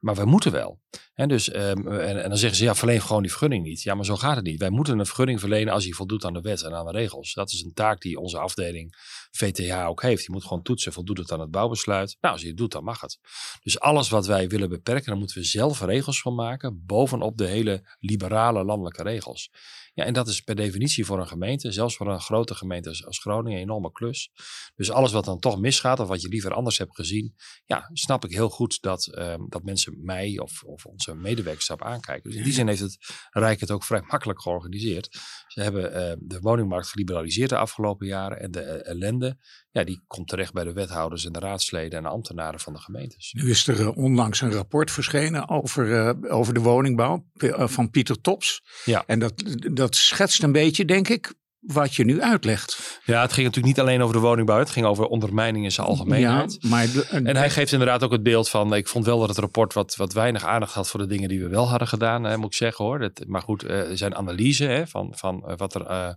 [0.00, 0.80] Maar wij moeten wel.
[1.14, 3.82] En, dus, um, en, en, dan zeggen ze, ja, verleen gewoon die vergunning niet.
[3.82, 4.60] Ja, maar zo gaat het niet.
[4.60, 7.34] Wij moeten een vergunning verlenen als hij voldoet aan de wet en aan de regels.
[7.34, 8.96] Dat is een taak die onze afdeling
[9.30, 10.24] VTH ook heeft.
[10.24, 12.16] Je moet gewoon toetsen, voldoet het aan het bouwbesluit.
[12.20, 13.18] Nou, als je het doet, dan mag het.
[13.62, 16.82] Dus alles wat wij willen beperken, dan moeten we zelf regels van maken.
[16.86, 19.50] Bovenop de hele liberale landelijke regels.
[19.94, 23.18] Ja, en dat is per definitie voor een gemeente, zelfs voor een grote gemeente als,
[23.18, 24.30] Groningen, een enorme klus.
[24.74, 28.24] Dus alles wat dan toch misgaat of wat je liever anders hebt gezien, ja, snap
[28.24, 32.30] ik heel goed dat, um, dat mensen mij of, of onze medewerkers daarop aankijken.
[32.30, 32.98] Dus in die zin heeft het
[33.30, 35.18] Rijk het ook vrij makkelijk georganiseerd.
[35.46, 39.38] Ze hebben uh, de woningmarkt geliberaliseerd de afgelopen jaren en de uh, ellende,
[39.70, 42.78] ja, die komt terecht bij de wethouders en de raadsleden en de ambtenaren van de
[42.78, 43.32] gemeentes.
[43.32, 48.62] Nu is er uh, onlangs een rapport verschenen over, over de woningbouw van Pieter Tops.
[48.84, 49.04] Ja.
[49.06, 49.42] En dat,
[49.80, 53.00] dat schetst een beetje, denk ik, wat je nu uitlegt.
[53.04, 54.58] Ja, het ging natuurlijk niet alleen over de woningbouw.
[54.58, 56.56] Het ging over ondermijning in zijn algemeenheid.
[56.60, 58.74] Ja, maar en hij geeft inderdaad ook het beeld van...
[58.74, 61.40] Ik vond wel dat het rapport wat, wat weinig aandacht had voor de dingen die
[61.40, 62.24] we wel hadden gedaan.
[62.24, 62.98] Hè, moet ik zeggen hoor.
[62.98, 65.90] Dat, maar goed, er zijn analyse hè, van, van wat er...
[65.90, 66.10] Uh,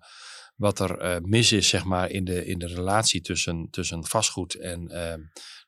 [0.53, 4.91] wat er mis is, zeg maar, in de, in de relatie tussen, tussen vastgoed en,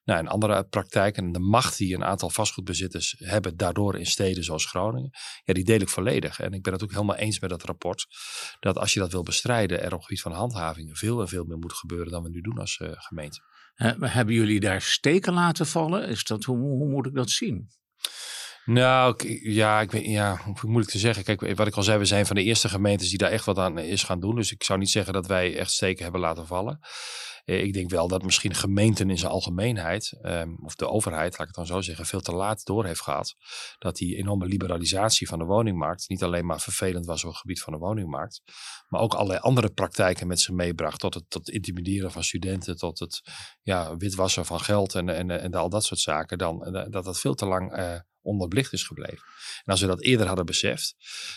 [0.06, 1.24] nou, en andere praktijken.
[1.24, 5.10] En de macht die een aantal vastgoedbezitters hebben daardoor in steden zoals Groningen.
[5.44, 6.40] Ja, die deel ik volledig.
[6.40, 8.08] En ik ben het ook helemaal eens met dat rapport.
[8.60, 11.44] Dat als je dat wil bestrijden, er op het gebied van handhaving veel en veel
[11.44, 13.40] meer moet gebeuren dan we nu doen als uh, gemeente.
[14.00, 16.08] hebben jullie daar steken laten vallen?
[16.08, 17.70] Is dat, hoe, hoe moet ik dat zien?
[18.66, 19.16] Nou,
[19.52, 21.24] ja, ik weet, ja, hoe moeilijk te zeggen.
[21.24, 23.58] Kijk, wat ik al zei, we zijn van de eerste gemeentes die daar echt wat
[23.58, 24.36] aan is gaan doen.
[24.36, 26.80] Dus ik zou niet zeggen dat wij echt steken hebben laten vallen.
[27.46, 31.40] Eh, ik denk wel dat misschien gemeenten in zijn algemeenheid, ehm, of de overheid, laat
[31.40, 33.36] ik het dan zo zeggen, veel te laat door heeft gehad.
[33.78, 37.62] Dat die enorme liberalisatie van de woningmarkt niet alleen maar vervelend was op het gebied
[37.62, 38.42] van de woningmarkt,
[38.88, 41.00] maar ook allerlei andere praktijken met zich meebracht.
[41.00, 43.22] Tot het tot intimideren van studenten, tot het
[43.62, 46.38] ja, witwassen van geld en, en, en al dat soort zaken.
[46.38, 49.24] Dan, eh, dat dat veel te lang uh, onderbelicht is gebleven.
[49.64, 50.96] En als we dat eerder hadden beseft,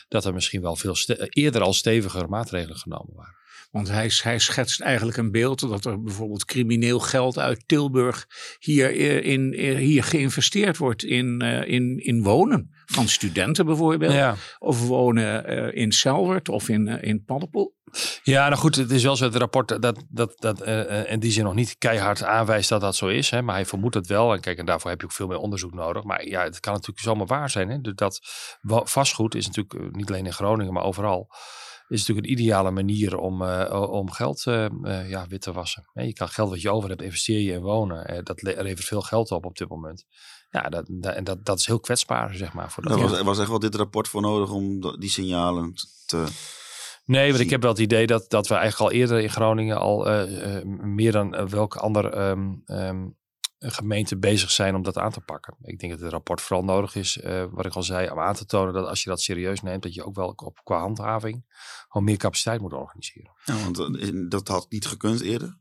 [0.09, 0.95] dat er misschien wel veel
[1.29, 3.37] eerder al steviger maatregelen genomen waren.
[3.79, 8.27] Want hij, hij schetst eigenlijk een beeld dat er bijvoorbeeld crimineel geld uit Tilburg
[8.59, 12.71] hier, eh, in, eh, hier geïnvesteerd wordt in, uh, in, in wonen.
[12.87, 14.37] Van studenten bijvoorbeeld.
[14.59, 17.77] Of wonen in Selwert of in, in Paddenpoel.
[18.23, 21.31] Ja, nou goed, het is wel zo het rapport dat, dat, dat uh, in die
[21.31, 23.31] zin nog niet keihard aanwijst dat dat zo is.
[23.31, 24.33] Hè, maar hij vermoedt het wel.
[24.33, 26.05] En kijk, en daarvoor heb je ook veel meer onderzoek nodig.
[26.05, 27.69] Maar ja, het kan natuurlijk zomaar waar zijn.
[27.69, 27.81] Hè.
[27.81, 28.21] Dat
[28.85, 31.29] vastgoed is natuurlijk niet alleen in Groningen, maar overal
[31.89, 34.67] is natuurlijk een ideale manier om, uh, om geld uh,
[35.09, 35.91] ja, wit te wassen.
[35.93, 38.25] je kan geld wat je over hebt, investeer je in wonen.
[38.25, 40.05] dat levert veel geld op op dit moment.
[40.51, 42.71] Ja, dat, en dat, dat is heel kwetsbaar, zeg maar.
[42.71, 45.73] Voor dat was, was echt wel dit rapport voor nodig om die signalen
[46.07, 46.27] te...
[47.05, 49.79] Nee, want ik heb wel het idee dat, dat we eigenlijk al eerder in Groningen
[49.79, 53.17] al uh, meer dan welk ander um, um,
[53.59, 55.57] gemeente bezig zijn om dat aan te pakken.
[55.61, 58.35] Ik denk dat het rapport vooral nodig is, uh, wat ik al zei, om aan
[58.35, 61.45] te tonen dat als je dat serieus neemt, dat je ook wel op, qua handhaving
[61.89, 63.33] gewoon meer capaciteit moet organiseren.
[63.45, 65.59] Ja, want dat had niet gekund eerder?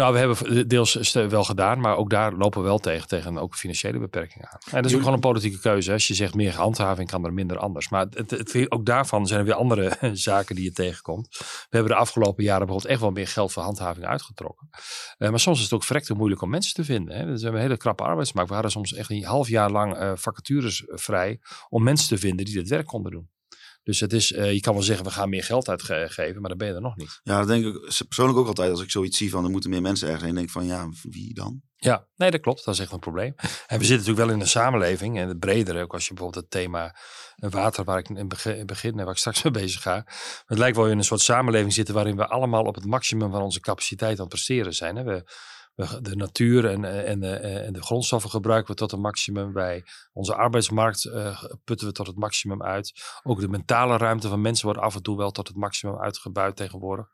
[0.00, 3.54] Nou, we hebben deels wel gedaan, maar ook daar lopen we wel tegen, tegen ook
[3.54, 4.58] financiële beperkingen aan.
[4.64, 5.92] En dat is ook gewoon een politieke keuze.
[5.92, 7.88] Als je zegt meer handhaving, kan er minder anders.
[7.88, 11.28] Maar het, het, ook daarvan zijn er weer andere zaken die je tegenkomt.
[11.38, 14.68] We hebben de afgelopen jaren bijvoorbeeld echt wel meer geld voor handhaving uitgetrokken.
[15.18, 17.16] Uh, maar soms is het ook verrekte moeilijk om mensen te vinden.
[17.16, 17.24] Hè.
[17.24, 18.48] Dus we hebben een hele krappe arbeidsmarkt.
[18.48, 22.44] We hadden soms echt een half jaar lang uh, vacatures vrij om mensen te vinden
[22.44, 23.28] die dit werk konden doen.
[23.82, 26.58] Dus het is, uh, je kan wel zeggen, we gaan meer geld uitgeven, maar dan
[26.58, 27.20] ben je er nog niet.
[27.22, 28.70] Ja, dat denk ik persoonlijk ook altijd.
[28.70, 30.88] Als ik zoiets zie van, er moeten meer mensen ergens heen, denk ik van, ja,
[31.02, 31.62] wie dan?
[31.76, 32.64] Ja, nee, dat klopt.
[32.64, 33.34] Dat is echt een probleem.
[33.36, 36.42] En we zitten natuurlijk wel in een samenleving, en het bredere, ook als je bijvoorbeeld
[36.44, 36.96] het thema
[37.36, 40.06] water, waar ik in het begin, waar ik straks mee bezig ga.
[40.44, 43.42] Het lijkt wel in een soort samenleving zitten waarin we allemaal op het maximum van
[43.42, 44.96] onze capaciteit aan het presteren zijn.
[44.96, 45.02] Hè?
[45.02, 45.24] We,
[45.74, 49.52] de natuur en, eh, en, eh, en de grondstoffen gebruiken we tot een maximum.
[49.52, 51.10] Bij onze arbeidsmarkt
[51.64, 52.92] putten we tot het maximum uit.
[53.22, 56.56] Ook de mentale ruimte van mensen wordt af en toe wel tot het maximum uitgebuit
[56.56, 57.06] tegenwoordig.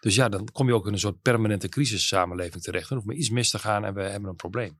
[0.00, 2.88] Dus ja, dan kom je ook in een soort permanente crisissamenleving terecht.
[2.88, 4.78] Dan hoeft maar iets mis te gaan en we hebben een probleem.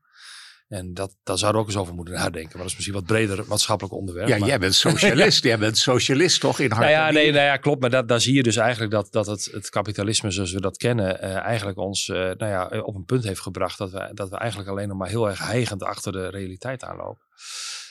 [0.67, 2.49] En dat, daar zouden we ook eens over moeten nadenken.
[2.51, 4.27] Maar dat is misschien wat breder maatschappelijk onderwerp.
[4.27, 5.43] Ja, jij bent socialist.
[5.43, 7.81] jij bent socialist toch in hart nou ja, nee, nou ja, klopt.
[7.81, 10.77] Maar dat, daar zie je dus eigenlijk dat, dat het, het kapitalisme zoals we dat
[10.77, 11.23] kennen...
[11.23, 13.77] Uh, eigenlijk ons uh, nou ja, op een punt heeft gebracht...
[13.77, 17.23] Dat we, dat we eigenlijk alleen nog maar heel erg heigend achter de realiteit aanlopen.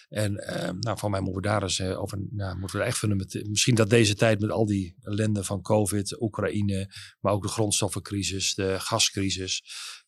[0.08, 2.98] En uh, nou, van mij moeten we daar eens uh, over, nou, moeten we echt
[2.98, 6.88] fundament, misschien dat deze tijd met al die ellende van COVID, Oekraïne,
[7.20, 9.62] maar ook de grondstoffencrisis, de gascrisis,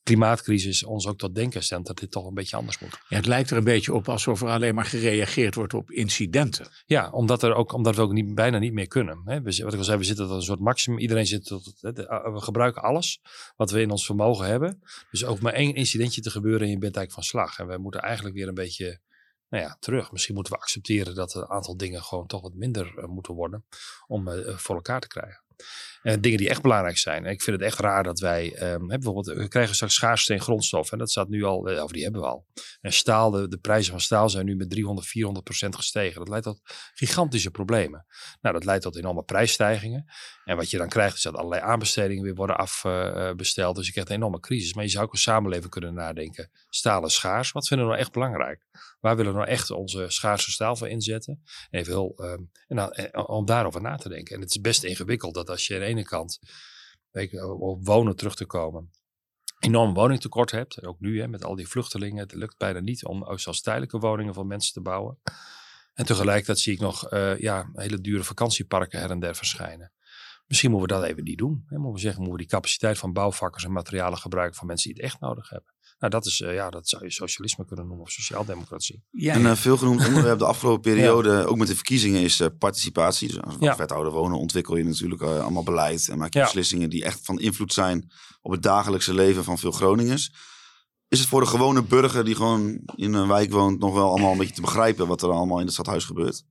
[0.06, 3.00] klimaatcrisis ons ook tot denken stemt dat dit toch een beetje anders moet.
[3.08, 6.68] Ja, het lijkt er een beetje op alsof er alleen maar gereageerd wordt op incidenten.
[6.86, 9.22] Ja, omdat, er ook, omdat we ook niet, bijna niet meer kunnen.
[9.24, 9.42] Hè.
[9.42, 10.98] We, wat ik al zei, we zitten tot een soort maximum.
[10.98, 13.20] Iedereen zit tot, we gebruiken alles
[13.56, 14.80] wat we in ons vermogen hebben.
[15.10, 17.58] Dus ook maar één incidentje te gebeuren en je bent eigenlijk van slag.
[17.58, 19.00] En we moeten eigenlijk weer een beetje
[19.48, 20.12] nou ja, terug.
[20.12, 23.64] Misschien moeten we accepteren dat een aantal dingen gewoon toch wat minder uh, moeten worden
[24.06, 25.44] om uh, voor elkaar te krijgen.
[26.06, 27.24] Uh, dingen die echt belangrijk zijn.
[27.24, 30.40] En ik vind het echt raar dat wij, um, bijvoorbeeld, we krijgen straks schaarste in
[30.40, 30.92] grondstof.
[30.92, 32.46] En dat staat nu al, of die hebben we al.
[32.80, 36.18] En staal, de, prijzen van staal zijn nu met 300, 400 procent gestegen.
[36.18, 36.60] Dat leidt tot
[36.94, 38.06] gigantische problemen.
[38.40, 40.04] Nou, dat leidt tot enorme prijsstijgingen.
[40.44, 43.70] En wat je dan krijgt is dat allerlei aanbestedingen weer worden afbesteld.
[43.70, 44.74] Uh, dus je krijgt een enorme crisis.
[44.74, 46.50] Maar je zou ook een samenleving kunnen nadenken.
[46.68, 47.52] Staal is schaars.
[47.52, 48.66] Wat vinden we nou echt belangrijk?
[49.00, 51.42] Waar willen we nou echt onze schaarse staal voor inzetten?
[51.70, 54.34] Even heel, um, en dan, om daarover na te denken.
[54.34, 56.38] En het is best ingewikkeld dat als je de kant,
[57.10, 58.90] je, op wonen terug te komen,
[59.58, 60.86] enorm woningtekort hebt.
[60.86, 62.22] Ook nu hè, met al die vluchtelingen.
[62.22, 65.18] Het lukt bijna niet om zelfs tijdelijke woningen voor mensen te bouwen.
[65.94, 69.92] En tegelijkertijd zie ik nog uh, ja, hele dure vakantieparken her en der verschijnen.
[70.46, 71.64] Misschien moeten we dat even niet doen.
[71.66, 71.76] Hè.
[71.76, 75.02] Moeten we zeggen, moeten we die capaciteit van bouwvakkers en materialen gebruiken van mensen die
[75.02, 75.74] het echt nodig hebben.
[75.98, 79.02] Nou, dat, is, uh, ja, dat zou je socialisme kunnen noemen of sociaaldemocratie.
[79.10, 81.42] Ja, Een uh, veel genoemd onderwerp de afgelopen periode, ja.
[81.42, 83.28] ook met de verkiezingen, is uh, participatie.
[83.28, 83.76] Dus als ja.
[83.76, 87.72] wethouder wonen ontwikkel je natuurlijk allemaal beleid en maak je beslissingen die echt van invloed
[87.72, 90.32] zijn op het dagelijkse leven van veel Groningers.
[91.08, 94.32] Is het voor de gewone burger die gewoon in een wijk woont nog wel allemaal
[94.32, 96.44] een beetje te begrijpen wat er allemaal in het stadhuis gebeurt?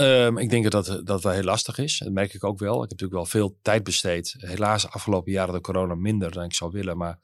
[0.00, 1.98] Um, ik denk dat dat, dat wel heel lastig is.
[1.98, 2.74] Dat merk ik ook wel.
[2.74, 4.34] Ik heb natuurlijk wel veel tijd besteed.
[4.38, 6.96] Helaas afgelopen jaren de corona minder dan ik zou willen.
[6.96, 7.18] Maar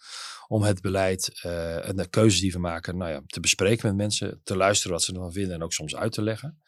[0.49, 3.97] om het beleid uh, en de keuzes die we maken nou ja, te bespreken met
[3.97, 4.41] mensen.
[4.45, 6.63] Te luisteren wat ze ervan vinden en ook soms uit te leggen.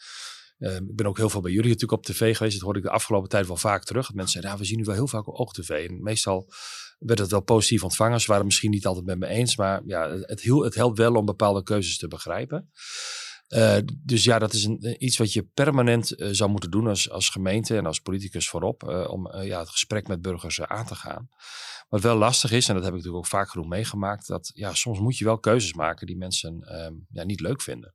[0.59, 2.55] Um, ik ben ook heel veel bij jullie natuurlijk op tv geweest.
[2.55, 4.07] Dat hoorde ik de afgelopen tijd wel vaak terug.
[4.07, 5.89] Dat mensen zeiden, we zien nu wel heel vaak op oog-tv.
[5.89, 6.53] En meestal
[6.99, 8.21] werd het wel positief ontvangen.
[8.21, 9.57] Ze waren misschien niet altijd met me eens.
[9.57, 12.71] Maar ja, het helpt wel om bepaalde keuzes te begrijpen.
[13.49, 17.11] Uh, dus ja, dat is een, iets wat je permanent uh, zou moeten doen als,
[17.11, 18.83] als gemeente en als politicus voorop.
[19.09, 21.29] Om ja, het gesprek met burgers aan te gaan.
[21.89, 24.27] Wat wel lastig is, en dat heb ik natuurlijk ook vaak genoeg meegemaakt.
[24.27, 27.95] Dat ja, soms moet je wel keuzes maken die mensen um, ja, niet leuk vinden.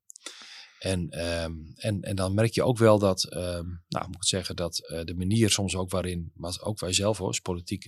[0.79, 4.55] En, um, en, en dan merk je ook wel dat, um, nou moet ik zeggen,
[4.55, 7.85] dat de manier soms ook waarin, maar ook wij zelf hoor, als politiek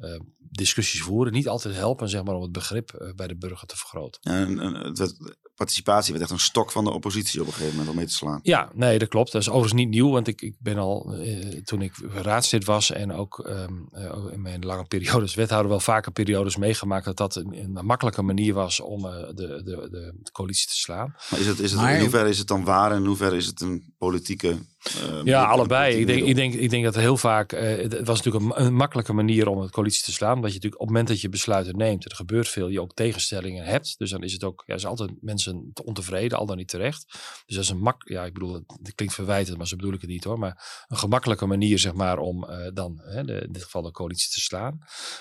[0.00, 3.66] uh, discussies voeren, niet altijd helpen zeg maar, om het begrip uh, bij de burger
[3.66, 4.20] te vergroten.
[4.32, 5.16] Ja, en, en, het,
[5.58, 8.12] participatie werd echt een stok van de oppositie op een gegeven moment om mee te
[8.12, 8.40] slaan.
[8.42, 9.32] Ja, nee, dat klopt.
[9.32, 12.90] Dat is overigens niet nieuw, want ik, ik ben al uh, toen ik raadslid was
[12.90, 13.88] en ook um,
[14.32, 18.54] in mijn lange periodes wethouder wel vaker periodes meegemaakt dat dat een, een makkelijke manier
[18.54, 21.14] was om de, de, de, de, coalitie te slaan.
[21.30, 23.36] Maar is het, is het, maar, in hoeverre is het dan waar en in hoeverre
[23.36, 24.58] is het een politieke
[24.96, 25.96] uh, ja, allebei.
[25.96, 27.52] Ik denk, ik, denk, ik denk dat heel vaak.
[27.52, 30.40] Uh, het was natuurlijk een, een, makkelijke manier om het coalitie te slaan.
[30.40, 32.94] Dat je natuurlijk op het moment dat je besluiten neemt, er gebeurt veel, je ook
[32.94, 33.98] tegenstellingen hebt.
[33.98, 37.06] Dus dan is het ook, ja, er zijn altijd mensen ontevreden, al dan niet terecht.
[37.46, 38.08] Dus dat is een mak.
[38.08, 40.38] Ja, ik bedoel, het klinkt verwijtend, maar zo bedoel ik het niet hoor.
[40.38, 44.30] Maar een gemakkelijke manier, zeg maar, om uh, dan de, in dit geval de coalitie
[44.30, 44.78] te slaan.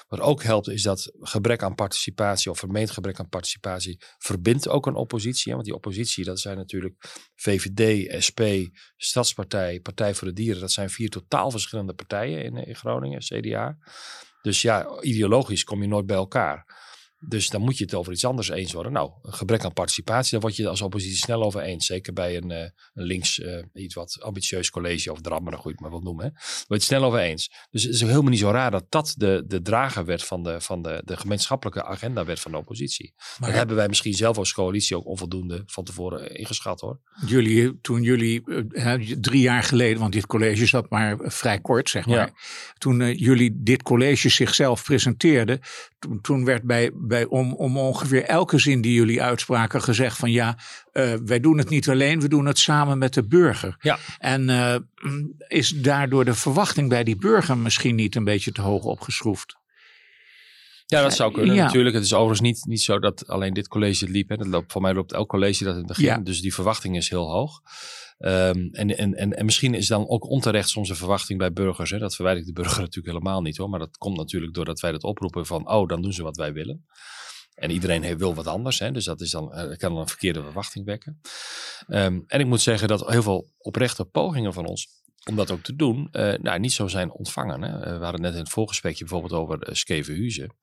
[0.07, 4.85] Wat ook helpt, is dat gebrek aan participatie of vermeend gebrek aan participatie verbindt ook
[4.85, 5.43] een oppositie.
[5.45, 5.53] Hè?
[5.53, 6.95] Want die oppositie, dat zijn natuurlijk
[7.35, 8.41] VVD, SP,
[8.97, 10.61] Stadspartij Partij voor de Dieren.
[10.61, 13.77] Dat zijn vier totaal verschillende partijen in, in Groningen, CDA.
[14.41, 16.65] Dus ja, ideologisch kom je nooit bij elkaar.
[17.27, 18.91] Dus dan moet je het over iets anders eens worden.
[18.91, 21.85] Nou, gebrek aan participatie, daar word je als oppositie snel over eens.
[21.85, 22.57] Zeker bij een, uh,
[22.93, 26.25] een links, uh, iets wat ambitieus college of drammer, hoe je het maar wilt noemen.
[26.25, 26.31] Hè.
[26.31, 27.51] Daar word je het snel over eens.
[27.69, 30.61] Dus het is helemaal niet zo raar dat dat de, de drager werd van, de,
[30.61, 33.13] van de, de gemeenschappelijke agenda werd van de oppositie.
[33.39, 36.99] Maar dat hebben wij misschien zelf als coalitie ook onvoldoende van tevoren ingeschat hoor.
[37.25, 38.43] Jullie, toen jullie
[39.19, 42.15] drie jaar geleden, want dit college zat maar vrij kort zeg maar.
[42.15, 42.33] Ja.
[42.77, 45.59] Toen jullie dit college zichzelf presenteerden,
[45.99, 50.31] toen, toen werd bij bij om, om ongeveer elke zin die jullie uitspraken gezegd van
[50.31, 50.57] ja,
[50.93, 53.75] uh, wij doen het niet alleen, we doen het samen met de burger.
[53.79, 53.97] Ja.
[54.17, 54.75] En uh,
[55.47, 59.57] is daardoor de verwachting bij die burger misschien niet een beetje te hoog opgeschroefd?
[60.89, 61.65] Ja, dat zou kunnen ja.
[61.65, 61.95] natuurlijk.
[61.95, 64.29] Het is overigens niet, niet zo dat alleen dit college het liep.
[64.29, 64.35] Hè.
[64.37, 66.05] Dat loopt, voor mij loopt elk college dat in het begin.
[66.05, 66.17] Ja.
[66.17, 67.61] Dus die verwachting is heel hoog.
[68.19, 71.89] Um, en, en, en, en misschien is dan ook onterecht soms een verwachting bij burgers.
[71.89, 71.97] Hè?
[71.97, 73.69] Dat verwijt ik de burger natuurlijk helemaal niet hoor.
[73.69, 76.53] Maar dat komt natuurlijk doordat wij dat oproepen van, oh, dan doen ze wat wij
[76.53, 76.85] willen.
[77.53, 78.79] En iedereen heeft, wil wat anders.
[78.79, 78.91] Hè?
[78.91, 81.21] Dus dat is dan, uh, kan dan een verkeerde verwachting wekken.
[81.87, 84.87] Um, en ik moet zeggen dat heel veel oprechte pogingen van ons
[85.27, 87.61] om dat ook te doen, uh, nou, niet zo zijn ontvangen.
[87.61, 87.97] Hè?
[87.97, 90.55] we hadden net in het voorgesprekje bijvoorbeeld over uh, Skevenhuizen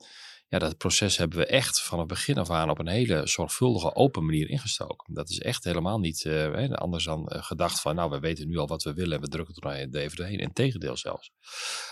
[0.49, 3.95] ja, dat proces hebben we echt van het begin af aan op een hele zorgvuldige,
[3.95, 5.15] open manier ingestoken.
[5.15, 6.29] Dat is echt helemaal niet
[6.73, 9.55] anders dan gedacht van, nou, we weten nu al wat we willen en we drukken
[9.63, 10.39] er even doorheen.
[10.39, 11.31] Integendeel zelfs.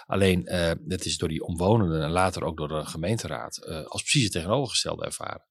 [0.06, 0.46] Alleen,
[0.88, 5.04] het is door die omwonenden en later ook door de gemeenteraad als precies het tegenovergestelde
[5.04, 5.46] ervaren.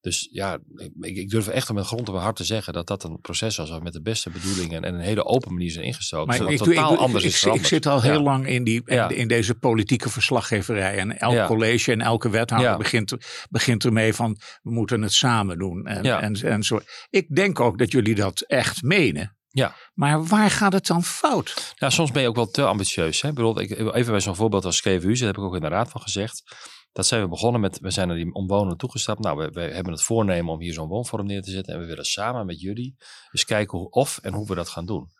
[0.00, 0.58] Dus ja,
[1.00, 3.56] ik, ik, durf echt met grond op mijn hart te zeggen dat dat een proces
[3.56, 6.26] was waar met de beste bedoelingen en een hele open manier zijn ingestoken.
[6.26, 9.28] Maar ik, totaal ik, anders is ik, zit al heel lang in, die, in, in,
[9.28, 10.98] deze politieke verslaggeverij.
[10.98, 11.46] En elk ja.
[11.46, 13.16] college en elke wethouder begint,
[13.50, 15.86] begint ermee van we moeten het samen doen.
[15.86, 16.80] En, en, en zo.
[17.10, 19.36] Ik denk ook dat jullie dat echt menen.
[19.48, 19.74] Ja.
[19.94, 21.74] Maar waar gaat het dan fout?
[21.76, 23.22] Ja, soms ben je ook wel te ambitieus.
[23.22, 23.32] Hè?
[23.32, 25.90] Bedoel, ik, even bij zo'n voorbeeld als KVU, daar heb ik ook in de raad
[25.90, 26.42] van gezegd.
[26.92, 29.20] Dat zijn we begonnen met, we zijn naar die omwonenden toegestapt.
[29.20, 31.74] Nou, we, hebben het voornemen om hier zo'n woonvorm neer te zetten.
[31.74, 32.96] En we willen samen met jullie
[33.30, 35.10] eens kijken hoe, of en hoe we dat gaan doen.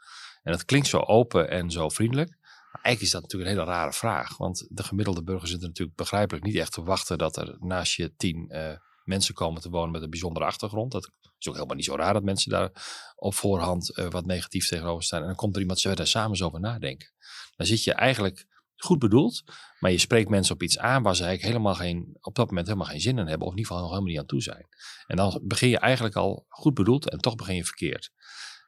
[0.42, 2.36] En dat klinkt zo open en zo vriendelijk.
[2.72, 4.36] Maar eigenlijk is dat natuurlijk een hele rare vraag.
[4.36, 7.94] Want de gemiddelde burger zit er natuurlijk begrijpelijk niet echt te wachten dat er naast
[7.94, 8.72] je tien uh,
[9.04, 10.92] mensen komen te wonen met een bijzondere achtergrond.
[10.92, 12.70] Dat is ook helemaal niet zo raar dat mensen daar
[13.16, 15.20] op voorhand uh, wat negatief tegenover staan.
[15.20, 17.12] En dan komt er iemand, ze daar samen eens over nadenken.
[17.56, 18.46] Dan zit je eigenlijk
[18.84, 19.42] goed bedoeld,
[19.78, 22.66] maar je spreekt mensen op iets aan waar ze eigenlijk helemaal geen, op dat moment
[22.66, 24.66] helemaal geen zin in hebben, of in ieder geval nog helemaal niet aan toe zijn.
[25.06, 28.10] En dan begin je eigenlijk al goed bedoeld en toch begin je verkeerd.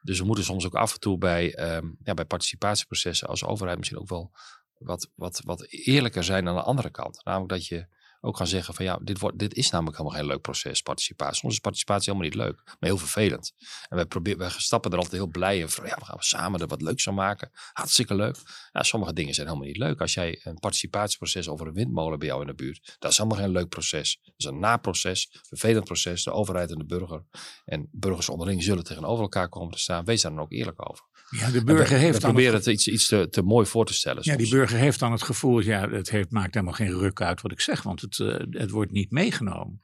[0.02, 3.78] Dus we moeten soms ook af en toe bij, um, ja, bij participatieprocessen als overheid
[3.78, 4.32] misschien ook wel
[4.78, 7.24] wat, wat, wat eerlijker zijn aan de andere kant.
[7.24, 7.86] Namelijk dat je
[8.20, 11.36] ook gaan zeggen van ja, dit, wordt, dit is namelijk helemaal geen leuk proces, participatie.
[11.36, 13.52] Soms is participatie helemaal niet leuk, maar heel vervelend.
[13.88, 16.60] En wij, proberen, wij stappen er altijd heel blij in van ja, we gaan samen
[16.60, 17.50] er wat leuks van maken.
[17.72, 18.36] Hartstikke leuk.
[18.72, 20.00] Ja, sommige dingen zijn helemaal niet leuk.
[20.00, 23.38] Als jij een participatieproces over een windmolen bij jou in de buurt, dat is helemaal
[23.38, 24.20] geen leuk proces.
[24.22, 27.24] Dat is een naproces, vervelend proces, de overheid en de burger.
[27.64, 30.04] En burgers onderling zullen tegenover elkaar komen te staan.
[30.04, 31.08] Wees daar dan ook eerlijk over.
[31.30, 34.22] Ja, de burger heeft we proberen het, iets, iets te, te mooi voor te stellen.
[34.24, 37.40] Ja, die burger heeft dan het gevoel, ja, het heeft, maakt helemaal geen ruk uit
[37.40, 39.82] wat ik zeg, want het, uh, het wordt niet meegenomen.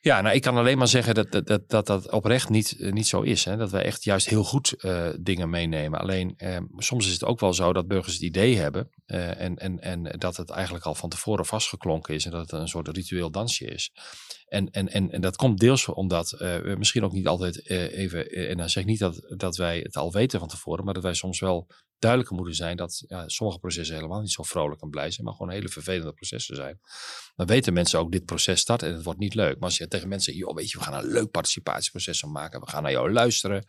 [0.00, 3.06] Ja, nou, ik kan alleen maar zeggen dat dat, dat, dat, oprecht niet, uh, niet
[3.06, 3.44] zo is.
[3.44, 3.56] Hè?
[3.56, 6.00] Dat wij echt juist heel goed uh, dingen meenemen.
[6.00, 6.36] Alleen
[6.76, 8.90] soms is het ook wel zo dat burgers het idee hebben.
[9.06, 12.24] en, en, en dat het eigenlijk al van tevoren vastgeklonken is.
[12.24, 13.92] En dat het een soort ritueel dansje is.
[14.54, 17.98] En, en, en, en dat komt deels omdat uh, we misschien ook niet altijd uh,
[17.98, 20.84] even, uh, en dan zeg ik niet dat, dat wij het al weten van tevoren,
[20.84, 21.66] maar dat wij soms wel
[22.04, 25.34] duidelijker moeten zijn dat ja, sommige processen helemaal niet zo vrolijk en blij zijn, maar
[25.34, 26.80] gewoon hele vervelende processen zijn.
[27.36, 29.54] Dan weten mensen ook, dit proces start en het wordt niet leuk.
[29.54, 32.70] Maar als je tegen mensen, joh, weet je, we gaan een leuk participatieproces maken, we
[32.70, 33.64] gaan naar jou luisteren.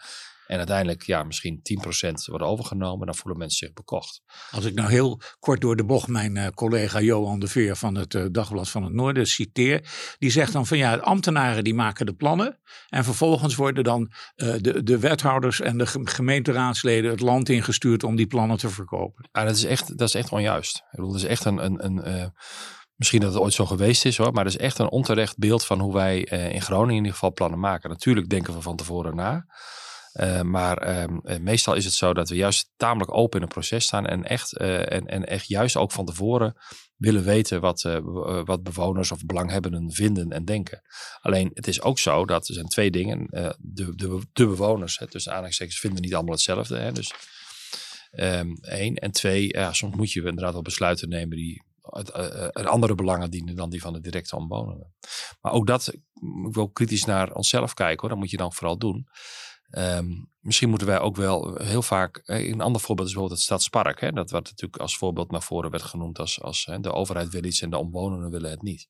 [0.47, 1.61] En uiteindelijk, ja, misschien
[2.09, 3.05] 10% wordt overgenomen.
[3.05, 4.21] Dan voelen mensen zich bekocht.
[4.51, 7.95] Als ik nou heel kort door de bocht mijn uh, collega Johan de Veer van
[7.95, 9.89] het uh, Dagblad van het Noorden citeer.
[10.17, 12.59] Die zegt dan van ja, ambtenaren die maken de plannen.
[12.89, 18.15] En vervolgens worden dan uh, de, de wethouders en de gemeenteraadsleden het land ingestuurd om
[18.15, 19.29] die plannen te verkopen.
[19.31, 20.75] Ja, dat is echt, dat is echt onjuist.
[20.75, 21.63] Ik bedoel, dat is echt een...
[21.63, 22.33] een, een
[22.95, 25.65] Misschien dat het ooit zo geweest is hoor, maar dat is echt een onterecht beeld
[25.65, 27.89] van hoe wij in Groningen in ieder geval plannen maken.
[27.89, 29.45] Natuurlijk denken we van tevoren na.
[30.21, 33.85] Uh, maar uh, meestal is het zo dat we juist tamelijk open in een proces
[33.85, 36.55] staan en echt, uh, en, en echt juist ook van tevoren
[36.95, 37.81] willen weten wat,
[38.45, 40.81] wat bewoners of belanghebbenden vinden en denken.
[41.21, 43.27] Alleen het is ook zo dat er zijn twee dingen.
[43.59, 46.77] de, de, de bewoners, hè, tussen aanhalingstekens, vinden niet allemaal hetzelfde.
[46.77, 47.13] Hè, dus
[48.11, 48.95] um, één.
[48.95, 53.69] En twee, soms moet je inderdaad wel besluiten nemen die een andere belangen dienen dan
[53.69, 54.93] die van de directe omwonenden.
[55.41, 56.01] Maar ook dat, ik
[56.55, 59.07] wil kritisch naar onszelf kijken hoor, dat moet je dan vooral doen.
[59.71, 63.99] Um, misschien moeten wij ook wel heel vaak, een ander voorbeeld is bijvoorbeeld het Stadspark.
[63.99, 67.29] Hè, dat wat natuurlijk als voorbeeld naar voren werd genoemd als, als hè, de overheid
[67.29, 68.89] wil iets en de omwonenden willen het niet.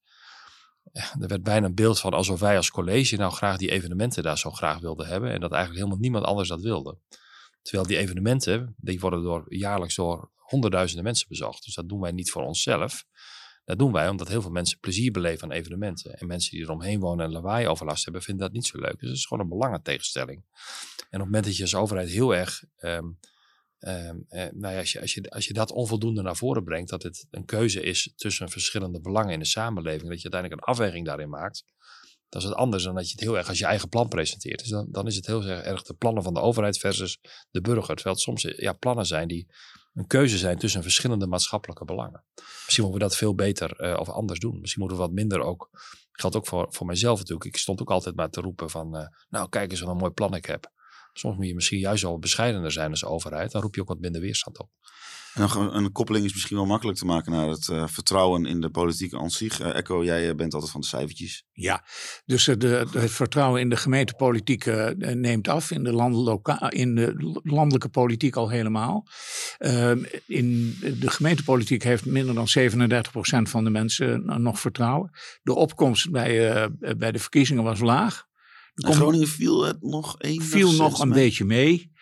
[0.93, 4.37] Er werd bijna een beeld van alsof wij als college nou graag die evenementen daar
[4.37, 6.97] zo graag wilden hebben en dat eigenlijk helemaal niemand anders dat wilde.
[7.61, 11.63] Terwijl die evenementen, die worden door, jaarlijks door honderdduizenden mensen bezocht.
[11.63, 13.05] Dus dat doen wij niet voor onszelf.
[13.65, 16.13] Dat doen wij omdat heel veel mensen plezier beleven aan evenementen.
[16.13, 18.99] En mensen die eromheen wonen en lawaai overlast hebben, vinden dat niet zo leuk.
[18.99, 20.43] Dus het is gewoon een belangentegenstelling.
[20.45, 22.63] En op het moment dat je als overheid heel erg.
[22.77, 23.19] Um,
[23.79, 26.89] um, eh, nou ja, als, je, als, je, als je dat onvoldoende naar voren brengt,
[26.89, 30.73] dat het een keuze is tussen verschillende belangen in de samenleving, dat je uiteindelijk een
[30.73, 31.63] afweging daarin maakt.
[32.29, 34.59] Dat is het anders dan dat je het heel erg als je eigen plan presenteert.
[34.59, 37.19] Dus dan, dan is het heel erg de plannen van de overheid versus
[37.51, 37.95] de burger.
[37.95, 39.47] Terwijl soms ja, plannen zijn die
[39.95, 42.23] een keuze zijn tussen verschillende maatschappelijke belangen.
[42.35, 44.59] Misschien moeten we dat veel beter uh, of anders doen.
[44.59, 45.69] Misschien moeten we wat minder ook.
[46.11, 47.45] Geldt ook voor, voor mijzelf natuurlijk.
[47.45, 50.11] Ik stond ook altijd maar te roepen van, uh, nou kijk eens wat een mooi
[50.11, 50.71] plan ik heb.
[51.17, 53.51] Soms moet je misschien juist wel bescheidener zijn als overheid.
[53.51, 54.69] Dan roep je ook wat minder weerstand op.
[55.35, 58.69] En een koppeling is misschien wel makkelijk te maken naar het uh, vertrouwen in de
[58.69, 59.61] politiek aan zich.
[59.61, 61.45] Uh, Echo, jij bent altijd van de cijfertjes.
[61.51, 61.85] Ja,
[62.25, 64.65] dus uh, de, het vertrouwen in de gemeentepolitiek
[64.97, 65.71] neemt af.
[65.71, 69.07] In de, landelijke, in de landelijke politiek al helemaal.
[69.57, 75.11] Ehm, in de gemeentepolitiek heeft minder dan 37% van de mensen nog vertrouwen.
[75.43, 78.25] De opkomst bij, bij de verkiezingen was laag.
[78.75, 80.41] In Groningen viel het nog één.
[80.41, 81.93] Viel nog een beetje mee.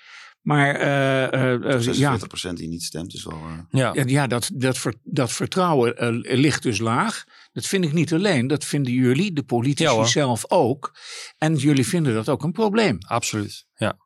[0.41, 2.17] Maar uh, uh, ja.
[2.53, 3.37] die niet stemt is wel.
[3.37, 3.59] Uh...
[3.69, 7.23] Ja, ja dat, dat, ver, dat vertrouwen ligt dus laag.
[7.53, 8.47] Dat vind ik niet alleen.
[8.47, 10.97] Dat vinden jullie, de politici ja, zelf ook.
[11.37, 12.97] En jullie vinden dat ook een probleem.
[12.99, 13.65] Absoluut.
[13.75, 13.97] Ja.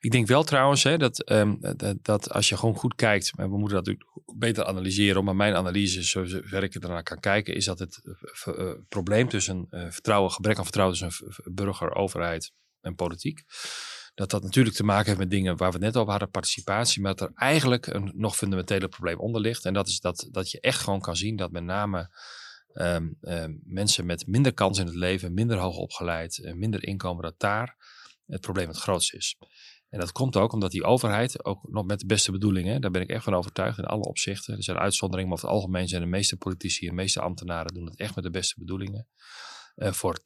[0.00, 3.46] Ik denk wel trouwens hè, dat, um, dat, dat, als je gewoon goed kijkt, we
[3.46, 4.04] moeten dat natuurlijk
[4.36, 8.00] beter analyseren, maar mijn analyse, zover ik ernaar kan kijken, is dat het
[8.46, 13.42] uh, probleem tussen vertrouwen, gebrek aan vertrouwen tussen burger, overheid en politiek,
[14.14, 17.02] dat dat natuurlijk te maken heeft met dingen waar we het net over hadden, participatie,
[17.02, 19.64] maar dat er eigenlijk een nog fundamentele probleem onder ligt.
[19.64, 22.16] En dat is dat, dat je echt gewoon kan zien dat met name
[22.72, 27.34] um, um, mensen met minder kans in het leven, minder hoog opgeleid, minder inkomen, dat
[27.38, 27.76] daar
[28.26, 29.36] het probleem het grootst is.
[29.90, 33.02] En dat komt ook omdat die overheid, ook nog met de beste bedoelingen, daar ben
[33.02, 34.56] ik echt van overtuigd in alle opzichten.
[34.56, 37.74] Er zijn uitzonderingen, maar over het algemeen zijn de meeste politici en de meeste ambtenaren
[37.74, 39.08] doen het echt met de beste bedoelingen
[39.78, 40.22] uh, voor 80%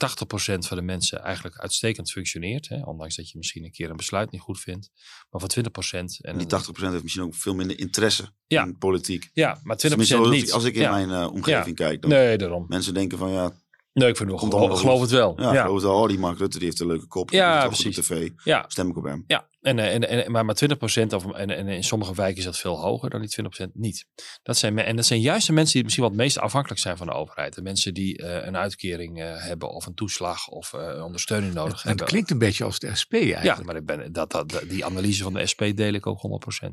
[0.59, 2.69] van de mensen eigenlijk uitstekend functioneert.
[2.69, 2.83] Hè?
[2.83, 4.91] Ondanks dat je misschien een keer een besluit niet goed vindt.
[5.31, 5.51] Maar voor
[5.95, 6.05] 20%.
[6.21, 8.65] En die 80% heeft misschien ook veel minder interesse ja.
[8.65, 9.31] in politiek.
[9.33, 9.91] Ja, maar 20%
[10.29, 10.53] niet.
[10.53, 11.87] Als ik in mijn uh, omgeving ja.
[11.87, 12.03] kijk.
[12.03, 12.65] Dan nee, daarom.
[12.69, 13.53] Mensen denken van ja,
[13.93, 15.35] Nee, ik vind het wel, Komt geloof, het wel.
[15.41, 16.01] Ja, Ja, geloof het wel.
[16.03, 17.31] Oh, die Mark Rutte die heeft een leuke kop.
[17.31, 17.99] Ja, het precies.
[17.99, 18.31] Op tv.
[18.45, 19.25] ja, Stem ik op hem.
[19.27, 19.51] ja.
[19.61, 22.59] En, eh, en, en, maar, maar 20% of, en, en in sommige wijken is dat
[22.59, 23.31] veel hoger dan die
[23.67, 24.07] 20% niet.
[24.43, 26.81] Dat zijn, me- en dat zijn juist de mensen die misschien wat het meest afhankelijk
[26.81, 27.55] zijn van de overheid.
[27.55, 31.73] De mensen die eh, een uitkering eh, hebben of een toeslag of eh, ondersteuning nodig
[31.75, 32.07] Het hebben.
[32.07, 33.45] klinkt een beetje als de SP eigenlijk.
[33.59, 36.21] Ja, maar ik ben, dat, dat, dat- die analyse van de SP deel ik ook
[36.65, 36.69] 100%.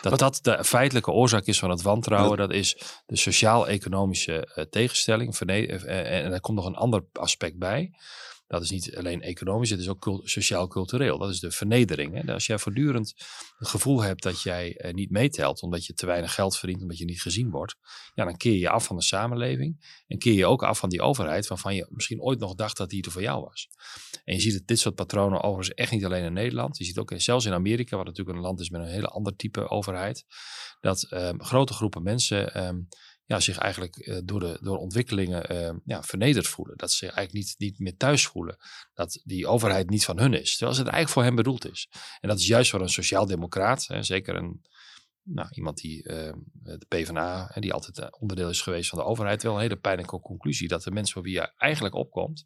[0.00, 5.36] Dat dat de feitelijke oorzaak is van het wantrouwen, dat is de sociaal-economische eh, tegenstelling.
[5.68, 7.92] eh, eh, en er komt nog een ander aspect bij.
[8.46, 11.18] Dat is niet alleen economisch, het is ook cul- sociaal-cultureel.
[11.18, 12.22] Dat is de vernedering.
[12.22, 12.32] Hè?
[12.32, 13.14] Als jij voortdurend
[13.58, 16.98] het gevoel hebt dat jij eh, niet meetelt, omdat je te weinig geld verdient, omdat
[16.98, 17.76] je niet gezien wordt,
[18.14, 20.02] ja, dan keer je af van de samenleving.
[20.06, 22.90] En keer je ook af van die overheid, waarvan je misschien ooit nog dacht dat
[22.90, 23.68] die er voor jou was.
[24.24, 26.78] En je ziet dit soort patronen overigens echt niet alleen in Nederland.
[26.78, 29.36] Je ziet ook zelfs in Amerika, wat natuurlijk een land is met een hele ander
[29.36, 30.24] type overheid,
[30.80, 32.80] dat ehm, grote groepen mensen ehm,
[33.26, 36.76] ja, zich eigenlijk eh, door, de, door ontwikkelingen ehm, ja, vernederd voelen.
[36.76, 38.56] Dat ze zich eigenlijk niet, niet meer thuis voelen.
[38.94, 40.56] Dat die overheid niet van hun is.
[40.56, 41.88] Terwijl het eigenlijk voor hen bedoeld is.
[42.20, 44.62] En dat is juist voor een sociaaldemocraat, zeker een,
[45.28, 49.04] nou, iemand die ehm, de PvdA, hè, die altijd eh, onderdeel is geweest van de
[49.04, 50.68] overheid, wel een hele pijnlijke conclusie.
[50.68, 52.44] Dat de mensen voor wie je eigenlijk opkomt,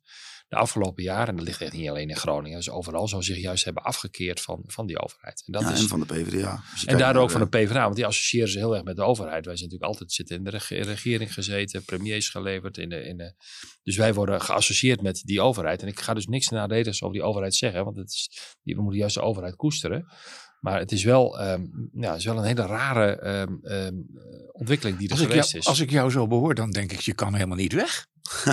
[0.48, 3.38] de afgelopen jaren, en dat ligt echt niet alleen in Groningen, dus overal zo zich
[3.38, 5.42] juist hebben afgekeerd van, van die overheid.
[5.46, 6.62] En dat Ja, is, en van de PvdA.
[6.86, 9.44] En daardoor ook van de PvdA, want die associëren ze heel erg met de overheid.
[9.44, 12.78] Wij zijn natuurlijk altijd zitten in de reg- regering gezeten, premiers geleverd.
[12.78, 13.34] In de, in de,
[13.82, 15.82] dus wij worden geassocieerd met die overheid.
[15.82, 18.30] En ik ga dus niks nadeligs over die overheid zeggen, want het is,
[18.62, 20.06] we moeten juist de overheid koesteren.
[20.60, 23.94] Maar het is wel, ehm, ja, het is wel een hele rare ehm, ehm,
[24.52, 25.66] ontwikkeling die er Als geweest jou, is.
[25.68, 28.06] als ik jou zo behoor, dan denk ik, je kan helemaal niet weg.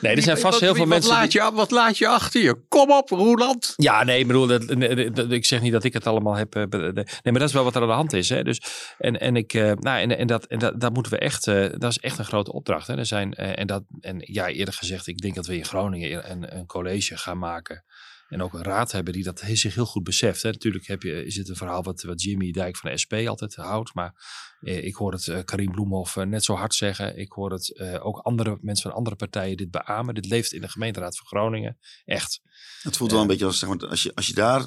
[0.00, 1.12] nee, er zijn vast Wat- heel veel wat mensen.
[1.12, 2.64] Laat die- je, wat laat je achter je?
[2.68, 3.72] Kom op, Roeland.
[3.76, 6.54] Ja, nee, ik bedoel, dat, nee, dat- ik zeg niet dat ik het allemaal heb.
[6.54, 8.28] eh, Nee, maar dat is wel wat er aan de hand is.
[8.28, 8.42] Hè?
[8.44, 8.60] Dus,
[8.98, 11.66] en, en, ik, eh, nou, en, en, dat, en dat, dat moeten we echt, eh,
[11.78, 12.86] dat is echt een grote opdracht.
[12.86, 12.96] Hè?
[12.96, 16.56] Er zijn, en, dat, en ja, eerder gezegd, ik denk dat we in Groningen een,
[16.56, 17.84] een college gaan maken.
[18.28, 20.42] En ook een raad hebben die dat zich heel goed beseft.
[20.42, 20.50] Hè?
[20.50, 23.54] Natuurlijk heb je, is het een verhaal wat, wat Jimmy Dijk van de SP altijd
[23.54, 23.94] houdt.
[23.94, 24.14] Maar
[24.60, 27.18] eh, ik hoor het eh, Karim Bloemhoff eh, net zo hard zeggen.
[27.18, 30.14] Ik hoor het eh, ook andere mensen van andere partijen dit beamen.
[30.14, 31.78] Dit leeft in de gemeenteraad van Groningen.
[32.04, 32.40] Echt.
[32.82, 34.66] Het voelt wel een beetje als, zeg maar, als je, als je daar,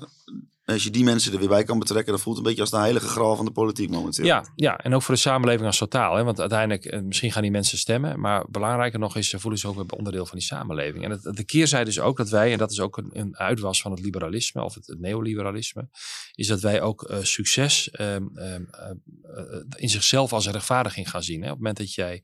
[0.65, 2.77] als je die mensen er weer bij kan betrekken, dat voelt een beetje als de
[2.77, 4.25] heilige graal van de politiek momenteel.
[4.25, 6.15] Ja, ja, en ook voor de samenleving als totaal.
[6.15, 6.23] Hè?
[6.23, 8.19] Want uiteindelijk, eh, misschien gaan die mensen stemmen.
[8.19, 11.03] Maar belangrijker nog is, ze voelen zich ook weer onderdeel van die samenleving.
[11.03, 13.81] En het, de keerzijde is ook dat wij, en dat is ook een, een uitwas
[13.81, 15.89] van het liberalisme of het, het neoliberalisme,
[16.33, 21.23] is dat wij ook eh, succes ehm, ehm, eh, eh, in zichzelf als rechtvaardiging gaan
[21.23, 21.41] zien.
[21.41, 21.45] Hè?
[21.45, 22.23] Op het moment dat jij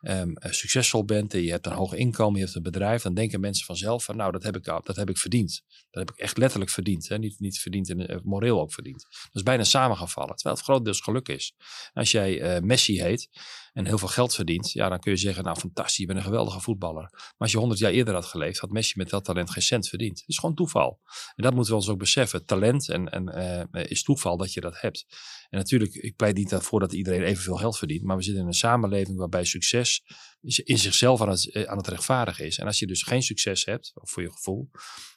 [0.00, 3.40] eh, succesvol bent en je hebt een hoog inkomen, je hebt een bedrijf, dan denken
[3.40, 5.62] mensen vanzelf van nou, dat heb ik, dat heb ik verdiend.
[5.90, 7.08] Dat heb ik echt letterlijk verdiend.
[7.08, 7.18] Hè?
[7.18, 9.02] Niet, niet verdiend en eh, moreel ook verdiend.
[9.10, 10.34] Dat is bijna samengevallen.
[10.34, 11.54] Terwijl het grotendeels geluk is.
[11.92, 13.28] Als jij eh, Messi heet
[13.72, 16.24] en heel veel geld verdient, ja, dan kun je zeggen, nou fantastisch, je bent een
[16.24, 17.08] geweldige voetballer.
[17.12, 19.88] Maar als je honderd jaar eerder had geleefd, had Messi met dat talent geen cent
[19.88, 20.18] verdiend.
[20.18, 21.00] Het is gewoon toeval.
[21.34, 22.44] En dat moeten we ons ook beseffen.
[22.44, 25.06] Talent en, en, eh, is toeval dat je dat hebt.
[25.48, 28.48] En natuurlijk, ik pleit niet voor dat iedereen evenveel geld verdient, maar we zitten in
[28.48, 30.02] een samenleving waarbij succes
[30.40, 32.58] in zichzelf aan het, eh, aan het rechtvaardigen is.
[32.58, 34.70] En als je dus geen succes hebt, voor je gevoel,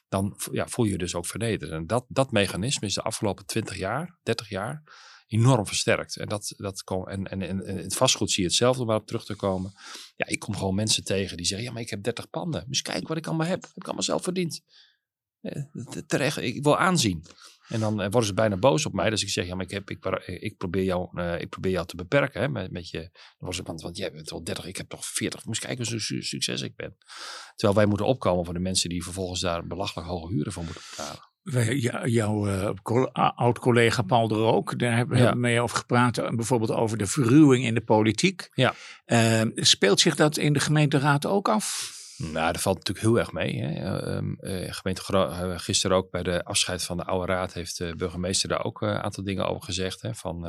[0.08, 1.70] dan ja, voel je je dus ook vernederd.
[1.70, 4.82] En dat, dat mechanisme is de afgelopen 20 jaar, 30 jaar
[5.32, 6.16] enorm versterkt.
[6.16, 9.06] En, dat, dat kom, en, en, en het vastgoed zie je hetzelfde om maar op
[9.06, 9.72] terug te komen.
[10.16, 12.64] Ja, ik kom gewoon mensen tegen die zeggen, ja, maar ik heb 30 panden.
[12.68, 13.62] Dus kijk wat ik allemaal heb.
[13.62, 14.60] Heb ik allemaal zelf verdiend.
[15.40, 15.62] Eh,
[16.06, 17.24] Terecht, ik wil aanzien.
[17.68, 19.10] En dan eh, worden ze bijna boos op mij.
[19.10, 21.72] Dus ik zeg, ja, maar ik, heb, ik, pro- ik, probeer, jou, eh, ik probeer
[21.72, 22.40] jou te beperken.
[22.40, 23.10] Hè, met, met je,
[23.50, 25.44] ze, want, want jij bent wel 30, ik heb toch 40.
[25.44, 26.96] Moest kijken hoe su- succes ik ben.
[27.54, 30.82] Terwijl wij moeten opkomen voor de mensen die vervolgens daar belachelijk hoge huren voor moeten
[30.90, 31.31] betalen.
[31.42, 32.70] Wij- jouw eh,
[33.34, 35.34] oud-collega Paul de Rook, daar hebben we Ja.
[35.34, 36.18] mee over gepraat.
[36.18, 38.48] eh, Bijvoorbeeld over de verruwing in de politiek.
[38.54, 38.74] Ja.
[39.04, 41.96] Eh, speelt zich dat in de gemeenteraad ook af?
[42.16, 43.60] Nou, dat valt natuurlijk heel erg mee.
[43.62, 43.98] Hè.
[44.00, 48.48] Ehm, eh, gemeente gisteren ook bij de afscheid van de oude raad heeft de burgemeester
[48.48, 50.02] daar ook een aantal dingen over gezegd.
[50.02, 50.40] Hè, van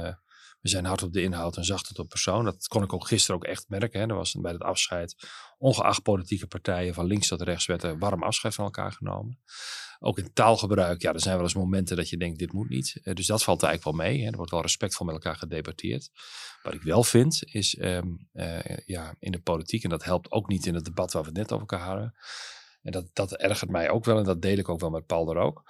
[0.62, 2.46] we zijn hard op de inhoud en zacht op persoon.
[2.46, 4.00] Dat kon ik ook gisteren ook echt merken.
[4.02, 4.08] Hè.
[4.08, 5.16] Er was bij het afscheid,
[5.58, 9.40] ongeacht politieke partijen van links tot rechts, werd er warm afscheid van elkaar genomen.
[10.06, 13.00] Ook in taalgebruik, ja, er zijn wel eens momenten dat je denkt, dit moet niet.
[13.04, 14.22] Eh, dus dat valt eigenlijk wel mee.
[14.22, 14.30] Hè.
[14.30, 16.10] Er wordt wel respectvol met elkaar gedebatteerd.
[16.64, 20.48] Wat ik wel vind, is ehm, eh, ja, in de politiek, en dat helpt ook
[20.48, 22.16] niet in het debat waar we het net over elkaar hadden.
[22.82, 25.30] En dat, dat ergert mij ook wel, en dat deel ik ook wel met Paul
[25.30, 25.64] er ook.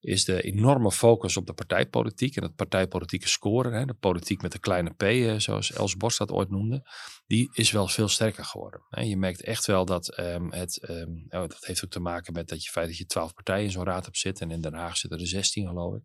[0.00, 3.72] Is de enorme focus op de partijpolitiek en het partijpolitieke scoren.
[3.72, 6.88] Hè, de politiek met de kleine p, eh, zoals Els Borst dat ooit noemde.
[7.26, 8.80] Die is wel veel sterker geworden.
[8.90, 9.02] Hè.
[9.02, 10.78] Je merkt echt wel dat ehm, het.
[10.78, 13.64] ehm, oh, dat heeft ook te maken met dat je feit dat je twaalf partijen
[13.64, 14.48] in zo'n raad hebt zitten.
[14.48, 16.02] En in Den Haag zitten er 16, geloof ik.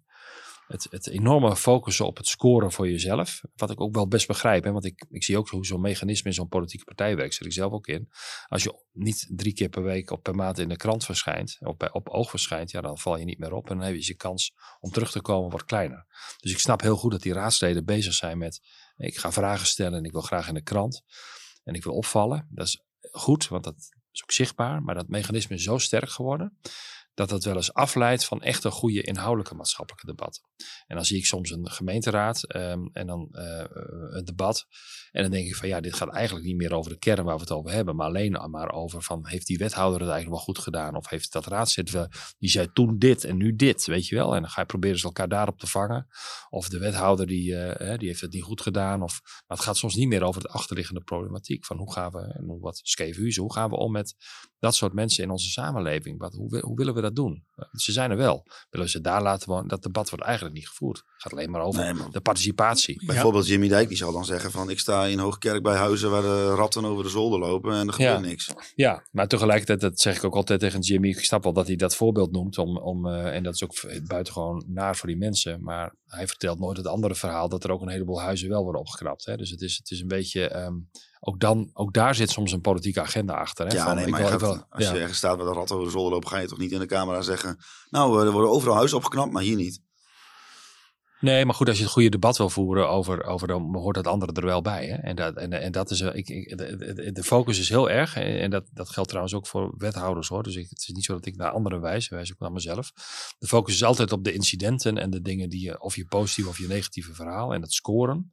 [0.67, 3.41] Het, het enorme focussen op het scoren voor jezelf.
[3.55, 4.63] Wat ik ook wel best begrijp.
[4.63, 7.33] Hè, want ik, ik zie ook hoe zo'n mechanisme in zo'n politieke partij werkt.
[7.33, 8.09] Zit ik zelf ook in.
[8.47, 11.57] Als je niet drie keer per week of per maand in de krant verschijnt.
[11.59, 12.71] Op, op oog verschijnt.
[12.71, 13.69] Ja, dan val je niet meer op.
[13.69, 16.05] En dan heb je je kans om terug te komen wordt kleiner.
[16.39, 18.61] Dus ik snap heel goed dat die raadsleden bezig zijn met.
[18.97, 21.03] Ik ga vragen stellen en ik wil graag in de krant.
[21.63, 22.47] En ik wil opvallen.
[22.51, 23.75] Dat is goed, want dat
[24.11, 24.81] is ook zichtbaar.
[24.81, 26.57] Maar dat mechanisme is zo sterk geworden
[27.15, 30.41] dat dat wel eens afleidt van echt een goede inhoudelijke maatschappelijke debat.
[30.87, 33.63] En dan zie ik soms een gemeenteraad um, en dan uh,
[34.09, 34.67] een debat.
[35.11, 37.35] En dan denk ik van ja, dit gaat eigenlijk niet meer over de kern waar
[37.35, 40.55] we het over hebben, maar alleen maar over van heeft die wethouder het eigenlijk wel
[40.55, 40.95] goed gedaan?
[40.95, 41.91] Of heeft dat raadslid
[42.37, 44.35] die zei toen dit en nu dit, weet je wel?
[44.35, 46.07] En dan ga je proberen ze elkaar daarop te vangen.
[46.49, 49.01] Of de wethouder die, uh, die heeft het niet goed gedaan.
[49.01, 52.19] Of, maar het gaat soms niet meer over de achterliggende problematiek van hoe gaan we,
[52.19, 54.15] en wat schreef u hoe gaan we om met
[54.59, 56.19] dat soort mensen in onze samenleving?
[56.19, 57.43] Wat, hoe, hoe willen we dat doen?
[57.71, 58.45] Ze zijn er wel.
[58.69, 59.67] Willen ze daar laten wonen?
[59.67, 60.97] Dat debat wordt eigenlijk niet gevoerd.
[60.97, 63.05] Het gaat alleen maar over de participatie.
[63.05, 66.21] Bijvoorbeeld Jimmy Dijk, die zal dan zeggen van ik sta in Hoogkerk bij huizen waar
[66.21, 68.53] de ratten over de zolder lopen en er gebeurt niks.
[68.75, 71.75] Ja, maar tegelijkertijd, dat zeg ik ook altijd tegen Jimmy, ik snap wel dat hij
[71.75, 75.63] dat voorbeeld noemt om, om uh, en dat is ook buitengewoon naar voor die mensen,
[75.63, 78.81] maar hij vertelt nooit het andere verhaal dat er ook een heleboel huizen wel worden
[78.81, 79.25] opgeknapt.
[79.25, 79.35] Hè?
[79.37, 80.89] Dus het is, het is een beetje, um,
[81.27, 83.67] ook, dan, ook daar zit soms een politieke agenda achter.
[83.67, 83.73] Hè?
[83.73, 86.11] Ja, nee, maar je wel, als je ergens staat waar de rat over de zolder
[86.11, 87.57] loopt, ga je toch niet in de camera zeggen,
[87.89, 89.83] nou, er worden overal huizen opgeknapt, maar hier niet.
[91.19, 94.07] Nee, maar goed, als je het goede debat wil voeren over, over dan hoort dat
[94.07, 94.85] andere er wel bij.
[94.85, 94.95] Hè?
[94.95, 98.15] En, dat, en, en dat is, ik, ik, de, de, focus is heel erg.
[98.15, 100.43] En dat, dat geldt trouwens ook voor wethouders hoor.
[100.43, 102.91] Dus ik, het is niet zo dat ik naar anderen wijs, wijs ook naar mezelf.
[103.39, 106.49] De focus is altijd op de incidenten en de dingen die je, of je positieve
[106.49, 108.31] of je negatieve verhaal en het scoren.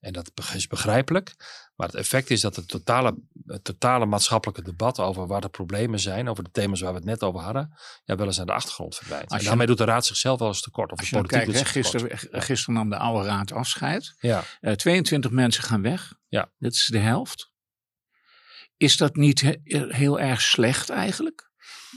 [0.00, 1.34] En dat is begrijpelijk.
[1.76, 6.00] Maar het effect is dat het totale, het totale maatschappelijke debat over waar de problemen
[6.00, 8.52] zijn, over de thema's waar we het net over hadden, ja, wel eens naar de
[8.52, 9.30] achtergrond verdwijnt.
[9.30, 10.92] en daarmee doet de raad zichzelf wel eens tekort.
[10.92, 14.14] Of als je kijkt, gisteren, gisteren nam de oude raad afscheid.
[14.18, 14.44] Ja.
[14.60, 16.12] Uh, eh, 22 mensen gaan weg.
[16.28, 16.50] Ja.
[16.58, 17.52] Dit is de helft.
[18.76, 21.49] Is dat niet heel erg slecht eigenlijk?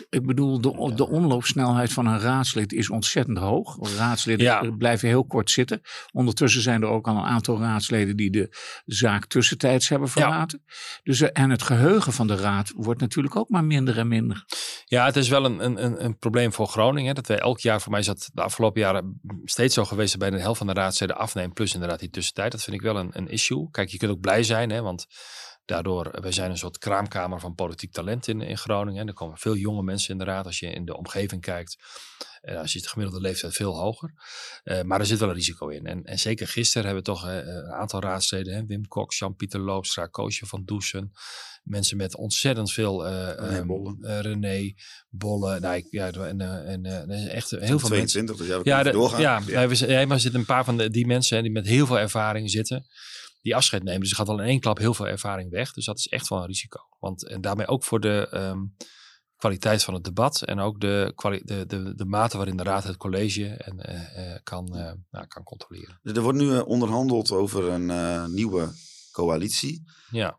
[0.09, 3.77] Ik bedoel, de, de omloopsnelheid van een raadslid is ontzettend hoog.
[3.97, 5.81] Raadsleden blijven heel kort zitten.
[6.11, 10.63] Ondertussen zijn er ook al een aantal raadsleden die de zaak tussentijds hebben verlaten.
[11.03, 14.45] Dus, eh, en het geheugen van de raad wordt natuurlijk ook maar minder en minder.
[14.85, 17.15] Ja, het is wel een, een, een probleem voor Groningen.
[17.15, 20.29] Dat wij elk jaar, voor mij is dat de afgelopen jaren steeds zo geweest, bij
[20.29, 21.53] de helft van de raadsleden afnemen.
[21.53, 22.51] Plus inderdaad die tussentijd.
[22.51, 23.69] Dat vind ik wel een, een issue.
[23.71, 25.07] Kijk, je kunt ook blij zijn, hè, want
[25.65, 29.07] Daardoor, wij zijn een soort kraamkamer van politiek talent in, in Groningen.
[29.07, 31.77] Er komen veel jonge mensen in de raad als je in de omgeving kijkt.
[32.43, 34.13] Uh, als je de gemiddelde leeftijd veel hoger.
[34.63, 35.85] Uh, maar er zit wel een risico in.
[35.85, 38.53] En, en zeker gisteren hebben we toch uh, een aantal raadsleden.
[38.53, 38.65] Hè?
[38.65, 41.11] Wim Kok, Jean-Pieter Loopstra, Koosje van Douchen.
[41.63, 43.07] Mensen met ontzettend veel...
[43.07, 44.21] René Bolle.
[44.21, 44.73] René
[45.09, 45.59] Bolle.
[45.59, 48.57] Nou, ja, en, en, en echt heel veel 22, mensen.
[48.57, 49.21] dus ja, we doorgaan.
[49.21, 49.67] Ja, ja.
[49.67, 51.99] we, ja, maar er zitten een paar van de, die mensen die met heel veel
[51.99, 52.85] ervaring zitten
[53.43, 53.99] die afscheid nemen.
[53.99, 55.73] Dus er gaat al in één klap heel veel ervaring weg.
[55.73, 56.79] Dus dat is echt wel een risico.
[56.99, 58.75] Want en daarmee ook voor de um,
[59.35, 61.13] kwaliteit van het debat en ook de,
[61.43, 65.43] de, de, de mate waarin de raad het college en, uh, kan, uh, nou, kan
[65.43, 65.99] controleren.
[66.03, 68.71] Er wordt nu onderhandeld over een nieuwe
[69.11, 69.83] coalitie.
[70.09, 70.35] Ja.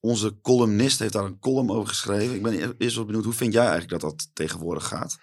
[0.00, 2.34] onze columnist heeft daar een column over geschreven.
[2.34, 5.18] Ik ben eerst wel benieuwd, hoe vind jij eigenlijk dat dat tegenwoordig gaat?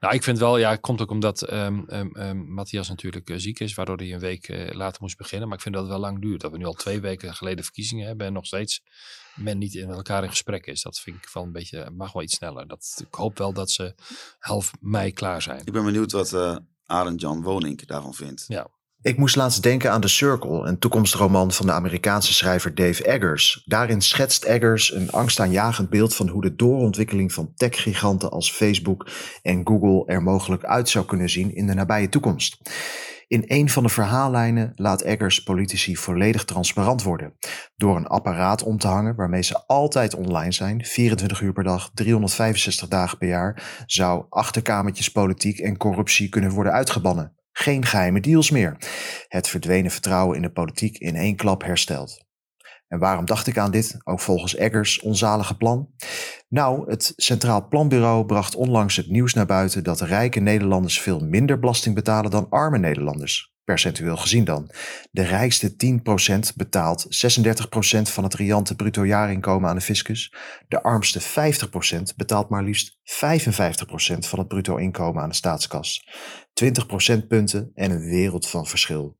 [0.00, 3.60] Nou, ik vind wel, ja, het komt ook omdat um, um, Matthias natuurlijk uh, ziek
[3.60, 5.48] is, waardoor hij een week uh, later moest beginnen.
[5.48, 6.40] Maar ik vind dat het wel lang duurt.
[6.40, 8.82] Dat we nu al twee weken geleden verkiezingen hebben en nog steeds
[9.34, 10.82] men niet in elkaar in gesprek is.
[10.82, 12.66] Dat vind ik wel een beetje, mag wel iets sneller.
[12.66, 13.94] Dat, ik hoop wel dat ze
[14.38, 15.60] half mei klaar zijn.
[15.64, 18.44] Ik ben benieuwd wat uh, Arend Jan Woning daarvan vindt.
[18.48, 18.68] Ja.
[19.06, 23.62] Ik moest laatst denken aan The Circle, een toekomstroman van de Amerikaanse schrijver Dave Eggers.
[23.64, 29.10] Daarin schetst Eggers een angstaanjagend beeld van hoe de doorontwikkeling van techgiganten als Facebook
[29.42, 32.58] en Google er mogelijk uit zou kunnen zien in de nabije toekomst.
[33.28, 37.34] In een van de verhaallijnen laat Eggers politici volledig transparant worden.
[37.76, 41.90] Door een apparaat om te hangen waarmee ze altijd online zijn, 24 uur per dag,
[41.94, 47.34] 365 dagen per jaar, zou achterkamertjes politiek en corruptie kunnen worden uitgebannen.
[47.58, 48.76] Geen geheime deals meer.
[49.28, 52.24] Het verdwenen vertrouwen in de politiek in één klap hersteld.
[52.88, 55.88] En waarom dacht ik aan dit, ook volgens Eggers onzalige plan?
[56.48, 61.58] Nou, het Centraal Planbureau bracht onlangs het nieuws naar buiten dat rijke Nederlanders veel minder
[61.58, 64.70] belasting betalen dan arme Nederlanders percentueel gezien dan.
[65.10, 65.74] De rijkste
[66.50, 70.34] 10% betaalt 36% van het riante bruto jaarinkomen aan de fiscus.
[70.68, 71.24] De armste 50%
[72.16, 72.98] betaalt maar liefst 55%
[74.18, 76.08] van het bruto inkomen aan de staatskas.
[76.56, 79.16] 20 procentpunten en een wereld van verschil.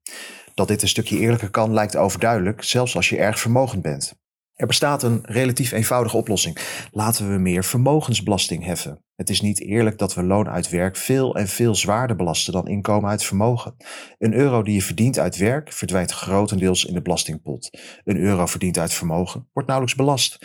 [0.55, 4.15] Dat dit een stukje eerlijker kan lijkt overduidelijk, zelfs als je erg vermogend bent.
[4.55, 6.59] Er bestaat een relatief eenvoudige oplossing.
[6.91, 9.05] Laten we meer vermogensbelasting heffen.
[9.17, 12.69] Het is niet eerlijk dat we loon uit werk veel en veel zwaarder belasten dan
[12.69, 13.77] inkomen uit vermogen.
[14.19, 17.79] Een euro die je verdient uit werk verdwijnt grotendeels in de belastingpot.
[18.05, 20.39] Een euro verdiend uit vermogen wordt nauwelijks belast.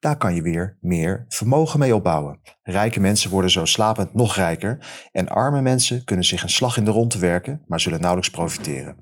[0.00, 2.40] Daar kan je weer meer vermogen mee opbouwen.
[2.62, 6.84] Rijke mensen worden zo slapend nog rijker en arme mensen kunnen zich een slag in
[6.84, 8.96] de ronde werken, maar zullen nauwelijks profiteren.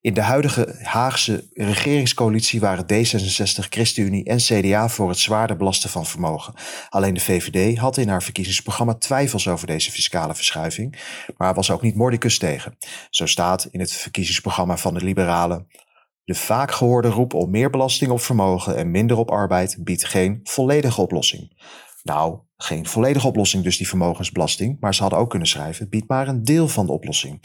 [0.00, 6.06] In de huidige Haagse regeringscoalitie waren D66, ChristenUnie en CDA voor het zwaarder belasten van
[6.06, 6.54] vermogen.
[6.88, 10.98] Alleen de VVD had in haar verkiezingsprogramma twijfels over deze fiscale verschuiving,
[11.36, 12.76] maar was ook niet mordicus tegen.
[13.10, 15.66] Zo staat in het verkiezingsprogramma van de Liberalen
[16.24, 20.40] de vaak gehoorde roep om meer belasting op vermogen en minder op arbeid biedt geen
[20.42, 21.52] volledige oplossing.
[22.02, 26.28] Nou, geen volledige oplossing dus die vermogensbelasting, maar ze hadden ook kunnen schrijven, biedt maar
[26.28, 27.42] een deel van de oplossing.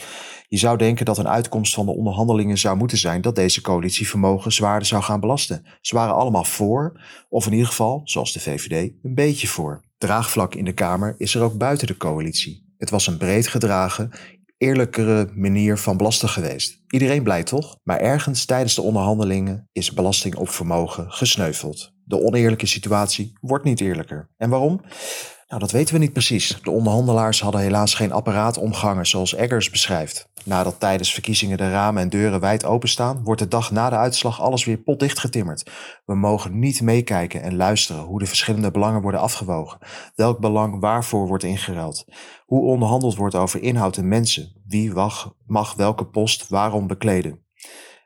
[0.47, 4.07] Je zou denken dat een uitkomst van de onderhandelingen zou moeten zijn dat deze coalitie
[4.07, 5.65] vermogen zwaarder zou gaan belasten.
[5.81, 9.83] Ze waren allemaal voor, of in ieder geval, zoals de VVD, een beetje voor.
[9.97, 12.73] Draagvlak in de Kamer is er ook buiten de coalitie.
[12.77, 14.11] Het was een breed gedragen,
[14.59, 16.83] eerlijkere manier van belasten geweest.
[16.87, 17.75] Iedereen blij toch?
[17.83, 21.93] Maar ergens tijdens de onderhandelingen is belasting op vermogen gesneuveld.
[22.03, 24.29] De oneerlijke situatie wordt niet eerlijker.
[24.37, 24.81] En waarom?
[25.49, 26.59] Nou, dat weten we niet precies.
[26.63, 30.29] De onderhandelaars hadden helaas geen apparaat omgangen zoals Eggers beschrijft.
[30.45, 34.41] Nadat tijdens verkiezingen de ramen en deuren wijd openstaan, wordt de dag na de uitslag
[34.41, 35.71] alles weer potdicht getimmerd.
[36.05, 39.79] We mogen niet meekijken en luisteren hoe de verschillende belangen worden afgewogen,
[40.15, 42.05] welk belang waarvoor wordt ingeruild,
[42.45, 44.93] hoe onderhandeld wordt over inhoud en mensen, wie
[45.45, 47.39] mag, welke post waarom bekleden.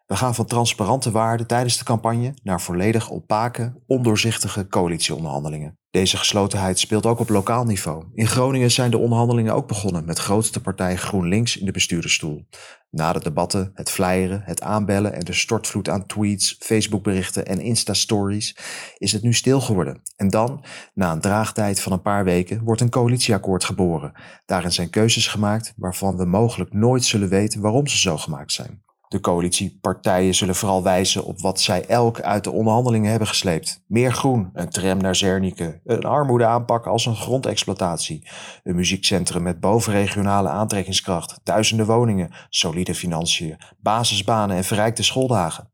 [0.06, 5.78] We gaan van transparante waarden tijdens de campagne naar volledig opake, ondoorzichtige coalitieonderhandelingen.
[5.94, 8.06] Deze geslotenheid speelt ook op lokaal niveau.
[8.14, 12.48] In Groningen zijn de onderhandelingen ook begonnen met grootste partij GroenLinks in de bestuurdersstoel.
[12.90, 18.58] Na de debatten, het flyeren, het aanbellen en de stortvloed aan tweets, Facebookberichten en Insta-stories
[18.98, 20.02] is het nu stil geworden.
[20.16, 24.14] En dan, na een draagtijd van een paar weken, wordt een coalitieakkoord geboren.
[24.46, 28.84] Daarin zijn keuzes gemaakt waarvan we mogelijk nooit zullen weten waarom ze zo gemaakt zijn.
[29.14, 33.84] De coalitiepartijen zullen vooral wijzen op wat zij elk uit de onderhandelingen hebben gesleept.
[33.88, 38.28] Meer groen, een tram naar Zernike, een armoedeaanpak als een grondexploitatie,
[38.64, 45.72] een muziekcentrum met bovenregionale aantrekkingskracht, duizenden woningen, solide financiën, basisbanen en verrijkte schooldagen.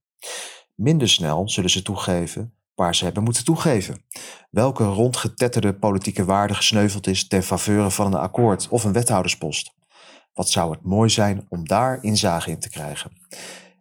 [0.76, 4.04] Minder snel zullen ze toegeven waar ze hebben moeten toegeven.
[4.50, 9.78] Welke rondgetetterde politieke waarde gesneuveld is ten faveur van een akkoord of een wethouderspost.
[10.40, 13.12] Wat zou het mooi zijn om daar inzage in te krijgen.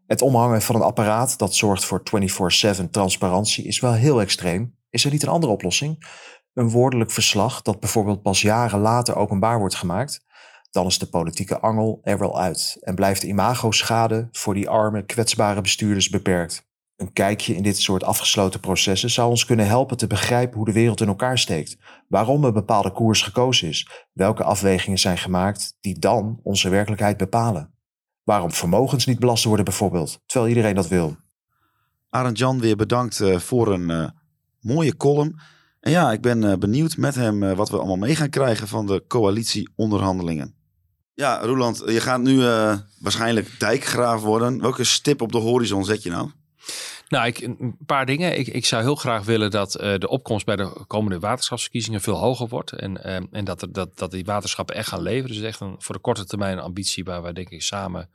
[0.06, 4.76] Het omhangen van een apparaat dat zorgt voor 24/7 transparantie is wel heel extreem.
[4.90, 6.06] Is er niet een andere oplossing?
[6.54, 10.24] Een woordelijk verslag dat bijvoorbeeld pas jaren later openbaar wordt gemaakt?
[10.70, 15.04] Dan is de politieke angel er wel uit en blijft de imago-schade voor die arme,
[15.04, 16.66] kwetsbare bestuurders beperkt.
[16.96, 20.72] Een kijkje in dit soort afgesloten processen zou ons kunnen helpen te begrijpen hoe de
[20.72, 21.76] wereld in elkaar steekt,
[22.08, 27.72] waarom een bepaalde koers gekozen is, welke afwegingen zijn gemaakt die dan onze werkelijkheid bepalen.
[28.22, 31.16] Waarom vermogens niet belast worden bijvoorbeeld, terwijl iedereen dat wil.
[32.10, 34.08] Arend Jan weer bedankt uh, voor een uh,
[34.60, 35.40] mooie column.
[35.80, 38.86] En ja, ik ben uh, benieuwd met hem wat we allemaal mee gaan krijgen van
[38.86, 40.54] de coalitieonderhandelingen.
[41.14, 42.40] Ja, Roland, je gaat nu
[43.00, 44.60] waarschijnlijk dijkgraaf worden.
[44.60, 46.30] Welke stip op de horizon zet je nou?
[47.08, 48.38] Nou, ik, een paar dingen.
[48.38, 52.16] Ik, ik zou heel graag willen dat uh, de opkomst bij de komende waterschapsverkiezingen veel
[52.16, 52.72] hoger wordt.
[52.72, 55.36] En, uh, en dat, er, dat, dat die waterschappen echt gaan leveren.
[55.36, 58.08] Dus echt een voor de korte termijn ambitie waar wij denk ik samen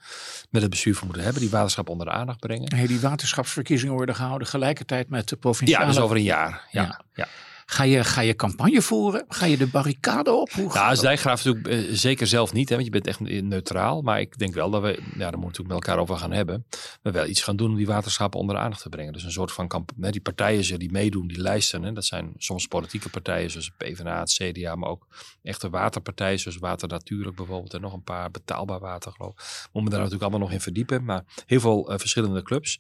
[0.50, 1.42] met het bestuur voor moeten hebben.
[1.42, 2.76] Die waterschap onder de aandacht brengen.
[2.76, 5.86] Hey, die waterschapsverkiezingen worden gehouden gelijkertijd met de provinciale...
[5.86, 6.68] Ja, dus over een jaar.
[6.72, 6.82] ja.
[6.82, 7.02] ja.
[7.14, 7.28] ja.
[7.74, 9.26] Ga je, ga je campagne voeren?
[9.28, 10.52] Ga je de barricade op?
[10.52, 14.02] Hoe nou, als dijkgraaf natuurlijk uh, zeker zelf niet, hè, want je bent echt neutraal.
[14.02, 16.32] Maar ik denk wel dat we, ja, daar moeten we natuurlijk met elkaar over gaan
[16.32, 16.66] hebben.
[17.02, 19.14] We wel iets gaan doen om die waterschappen onder de aandacht te brengen.
[19.14, 20.12] Dus een soort van campagne.
[20.12, 21.84] Die partijen die meedoen, die lijsten.
[21.84, 25.08] Hè, dat zijn soms politieke partijen zoals PvdA, het CDA, maar ook
[25.44, 27.74] echte waterpartijen zoals Water Natuurlijk bijvoorbeeld.
[27.74, 29.40] En nog een paar betaalbaar water geloof ik.
[29.40, 31.04] We moeten daar natuurlijk allemaal nog in verdiepen.
[31.04, 32.80] Maar heel veel uh, verschillende clubs.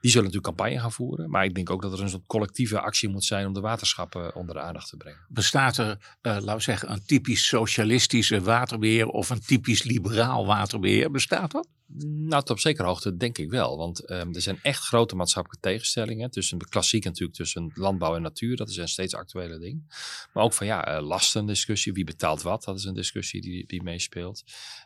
[0.00, 1.30] Die zullen natuurlijk campagne gaan voeren.
[1.30, 4.31] Maar ik denk ook dat er een soort collectieve actie moet zijn om de waterschappen
[4.31, 5.20] eh, onder de aandacht te brengen.
[5.28, 11.10] Bestaat er, uh, laten we zeggen, een typisch socialistische waterbeheer of een typisch liberaal waterbeheer?
[11.10, 11.68] Bestaat dat?
[12.04, 13.76] Nou, tot op zekere hoogte denk ik wel.
[13.76, 16.30] Want um, er zijn echt grote maatschappelijke tegenstellingen.
[16.30, 18.56] Tussen de klassiek natuurlijk tussen landbouw en natuur.
[18.56, 19.94] Dat is een steeds actuele ding.
[20.32, 21.92] Maar ook van ja, uh, lastendiscussie.
[21.92, 22.64] Wie betaalt wat?
[22.64, 24.42] Dat is een discussie die, die meespeelt.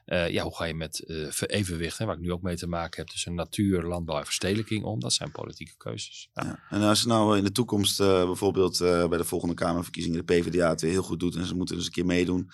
[0.06, 2.66] Uh, ja, hoe ga je met uh, evenwicht, hè, waar ik nu ook mee te
[2.66, 5.00] maken heb, tussen natuur, landbouw en verstedelijking om?
[5.00, 6.28] Dat zijn politieke keuzes.
[6.34, 6.44] Ja.
[6.44, 10.80] Ja, en als nou in de toekomst bijvoorbeeld bij de volgende Kamerverkiezingen de PvdA het
[10.80, 12.50] weer heel goed doet en ze moeten dus een keer meedoen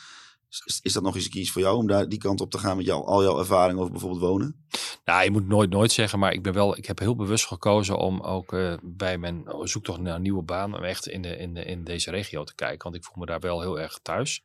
[0.53, 2.59] is, is dat nog eens een kies voor jou om daar die kant op te
[2.59, 4.64] gaan met jou, al jouw ervaring over bijvoorbeeld wonen?
[5.05, 7.99] Nou, je moet nooit nooit zeggen, maar ik ben wel, ik heb heel bewust gekozen
[7.99, 11.55] om ook uh, bij mijn zoektocht naar een nieuwe baan, om echt in, de, in,
[11.55, 12.83] de, in deze regio te kijken.
[12.83, 14.45] Want ik voel me daar wel heel erg thuis.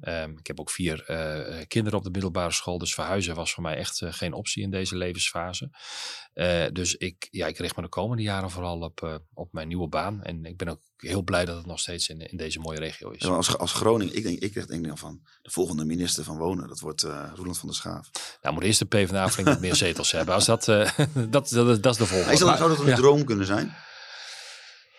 [0.00, 3.62] Um, ik heb ook vier uh, kinderen op de middelbare school, dus verhuizen was voor
[3.62, 5.70] mij echt uh, geen optie in deze levensfase.
[6.72, 10.22] dus ik, ja, ik richt me de komende jaren vooral op, op mijn nieuwe baan.
[10.22, 13.10] En ik ben ook heel blij dat het nog steeds in, in deze mooie regio
[13.10, 13.22] is.
[13.22, 16.68] Ja, als, als Groningen, ik denk, ik denk dan van de volgende minister van Wonen,
[16.68, 17.02] dat wordt
[17.34, 18.10] Roland van der Schaaf.
[18.42, 20.34] Nou, moet eerst de PvdA flink wat meer zetels hebben.
[20.34, 20.94] Als dat, dat,
[21.30, 21.50] dat,
[21.82, 22.38] dat, is de volgende.
[22.38, 22.96] Dat, zou dat een ja.
[22.96, 23.74] droom kunnen zijn?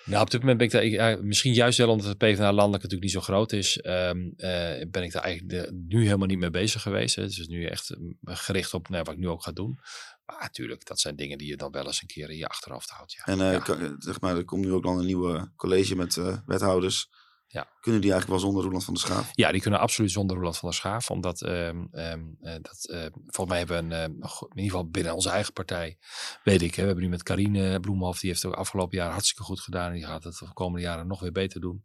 [0.05, 2.83] Nou, op dit moment ben ik daar, ik, misschien juist wel omdat de PvdA landelijk
[2.83, 6.39] natuurlijk niet zo groot is, um, uh, ben ik daar eigenlijk de, nu helemaal niet
[6.39, 7.15] mee bezig geweest.
[7.15, 7.23] Hè.
[7.23, 9.79] Dus nu echt gericht op nou, wat ik nu ook ga doen.
[10.25, 12.89] Maar natuurlijk, dat zijn dingen die je dan wel eens een keer in je achterhoofd
[12.89, 13.13] houdt.
[13.13, 13.25] Ja.
[13.25, 13.95] En uh, ja.
[13.97, 17.09] zeg maar, er komt nu ook dan een nieuwe college met uh, wethouders.
[17.51, 17.67] Ja.
[17.79, 19.29] Kunnen die eigenlijk wel zonder Roland van der Schaaf?
[19.33, 21.09] Ja, die kunnen absoluut zonder Roland van der Schaaf.
[21.11, 24.89] Omdat, um, um, uh, dat, uh, volgens mij hebben we een, uh, in ieder geval
[24.89, 25.97] binnen onze eigen partij,
[26.43, 29.43] weet ik, hè, we hebben nu met Karine Bloemhoff, die heeft het afgelopen jaar hartstikke
[29.43, 29.87] goed gedaan.
[29.87, 31.83] En die gaat het de komende jaren nog weer beter doen.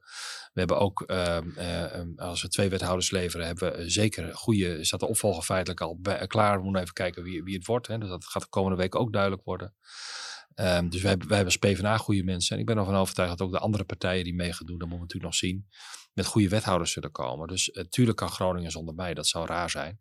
[0.52, 5.08] We hebben ook, ehm, als we twee wethouders leveren, hebben we zeker goede, staat de
[5.08, 6.56] opvolger feitelijk al bij, klaar.
[6.56, 7.86] We moeten even kijken wie, wie het wordt.
[7.86, 7.98] Hè.
[7.98, 9.74] Dus dat gaat de komende week ook duidelijk worden.
[10.56, 12.54] Um, dus wij, wij hebben als PvdA goede mensen.
[12.54, 14.88] En ik ben ervan overtuigd dat ook de andere partijen die mee gaan doen, dat
[14.88, 15.66] moeten we natuurlijk nog zien,
[16.12, 17.48] met goede wethouders zullen komen.
[17.48, 20.00] Dus natuurlijk uh, kan Groningen zonder mij, dat zou raar zijn.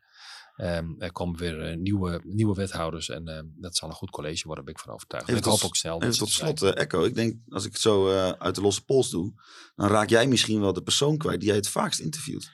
[0.57, 4.43] Um, er komen weer uh, nieuwe, nieuwe wethouders en uh, dat zal een goed college
[4.45, 5.27] worden, ben ik van overtuigd.
[5.27, 6.01] Even ik tot, hoop ook snel.
[6.01, 7.03] Even tot slot, uh, Echo.
[7.03, 9.33] Ik denk, als ik het zo uit de losse pols doe,
[9.75, 12.51] dan raak jij misschien wel de persoon kwijt die jij het vaakst interviewt.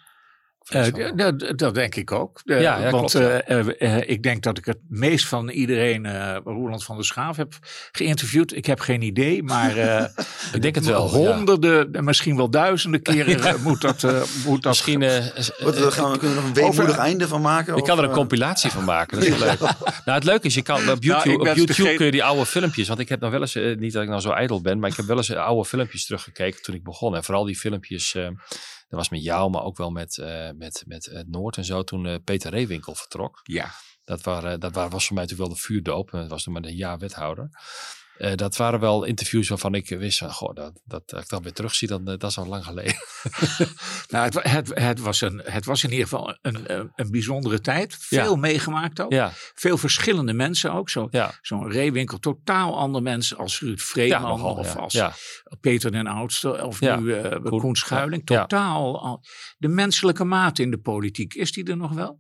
[0.76, 2.42] Uh, dat, denk ik ook.
[2.46, 6.84] Uh, ja, ja, want klopt, uh, ik denk dat ik het meest van iedereen Roland
[6.84, 7.54] van der Schaaf heb
[7.92, 8.56] geïnterviewd.
[8.56, 9.78] Ik heb geen idee, maar
[10.54, 11.10] ik denk het wel.
[11.10, 12.02] Honderden, ja.
[12.02, 14.02] misschien wel duizenden keren moet dat.
[14.46, 17.78] moet dat misschien Wat, gaan we, kunnen we nog een weemoedig over, einde van maken?
[17.78, 19.20] Ik kan er een compilatie van maken.
[19.20, 19.60] Dat is leuk.
[19.60, 22.46] nou, het leuke is, je kan, op YouTube, nou, op YouTube kun je die oude
[22.46, 22.88] filmpjes.
[22.88, 24.96] Want ik heb nog wel eens, niet dat ik nou zo ijdel ben, maar ik
[24.96, 27.16] heb wel eens oude filmpjes teruggekeken toen ik begon.
[27.16, 28.16] En vooral die filmpjes.
[28.90, 31.84] Dat was met jou, maar ook wel met, uh, met, met het Noord en zo.
[31.84, 33.40] Toen uh, Peter Reewinkel vertrok.
[33.44, 33.72] Ja.
[34.04, 36.12] Dat, waren, dat was voor mij natuurlijk wel de vuurdoop.
[36.12, 37.50] Dat was toen maar een jaar wethouder.
[38.20, 41.54] Uh, dat waren wel interviews waarvan ik wist, goh, dat, dat, dat ik dan weer
[41.54, 42.96] terugzie, dan, dat is al lang geleden.
[44.12, 47.96] nou, het, het, het, was een, het was in ieder geval een, een bijzondere tijd.
[48.00, 48.40] Veel ja.
[48.40, 49.12] meegemaakt ook.
[49.12, 49.32] Ja.
[49.54, 50.90] Veel verschillende mensen ook.
[50.90, 51.32] Zo'n ja.
[51.42, 55.02] zo Reewinkel, totaal andere mensen als Ruud Vreeman of als
[55.62, 58.26] Peter den Oudste of nu uh, Koen, Koen Schuiling.
[58.26, 59.22] Totaal.
[59.58, 62.20] De menselijke mate in de politiek, is die er nog wel?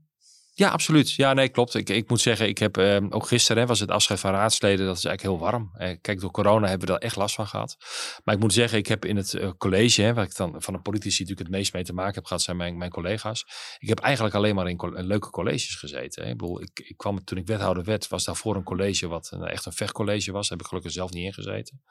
[0.60, 1.12] Ja, absoluut.
[1.12, 1.76] Ja, nee, klopt.
[1.76, 4.86] Ik, ik moet zeggen, ik heb uh, ook gisteren was het afscheid van raadsleden.
[4.86, 5.72] Dat is eigenlijk heel warm.
[5.78, 7.78] Uh, kijk, door corona hebben we daar echt last van gehad.
[8.24, 10.74] Maar ik moet zeggen, ik heb in het uh, college, hè, waar ik dan van
[10.74, 13.45] de politici natuurlijk het meest mee te maken heb gehad, zijn mijn, mijn collega's.
[13.78, 16.24] Ik heb eigenlijk alleen maar in leuke colleges gezeten.
[16.24, 16.30] Hè.
[16.30, 19.43] Ik bedoel, ik, ik kwam toen ik wethouder werd, was daarvoor een college wat een,
[19.43, 20.47] echt een vechtcollege was.
[20.47, 21.82] Daar heb ik gelukkig zelf niet ingezeten.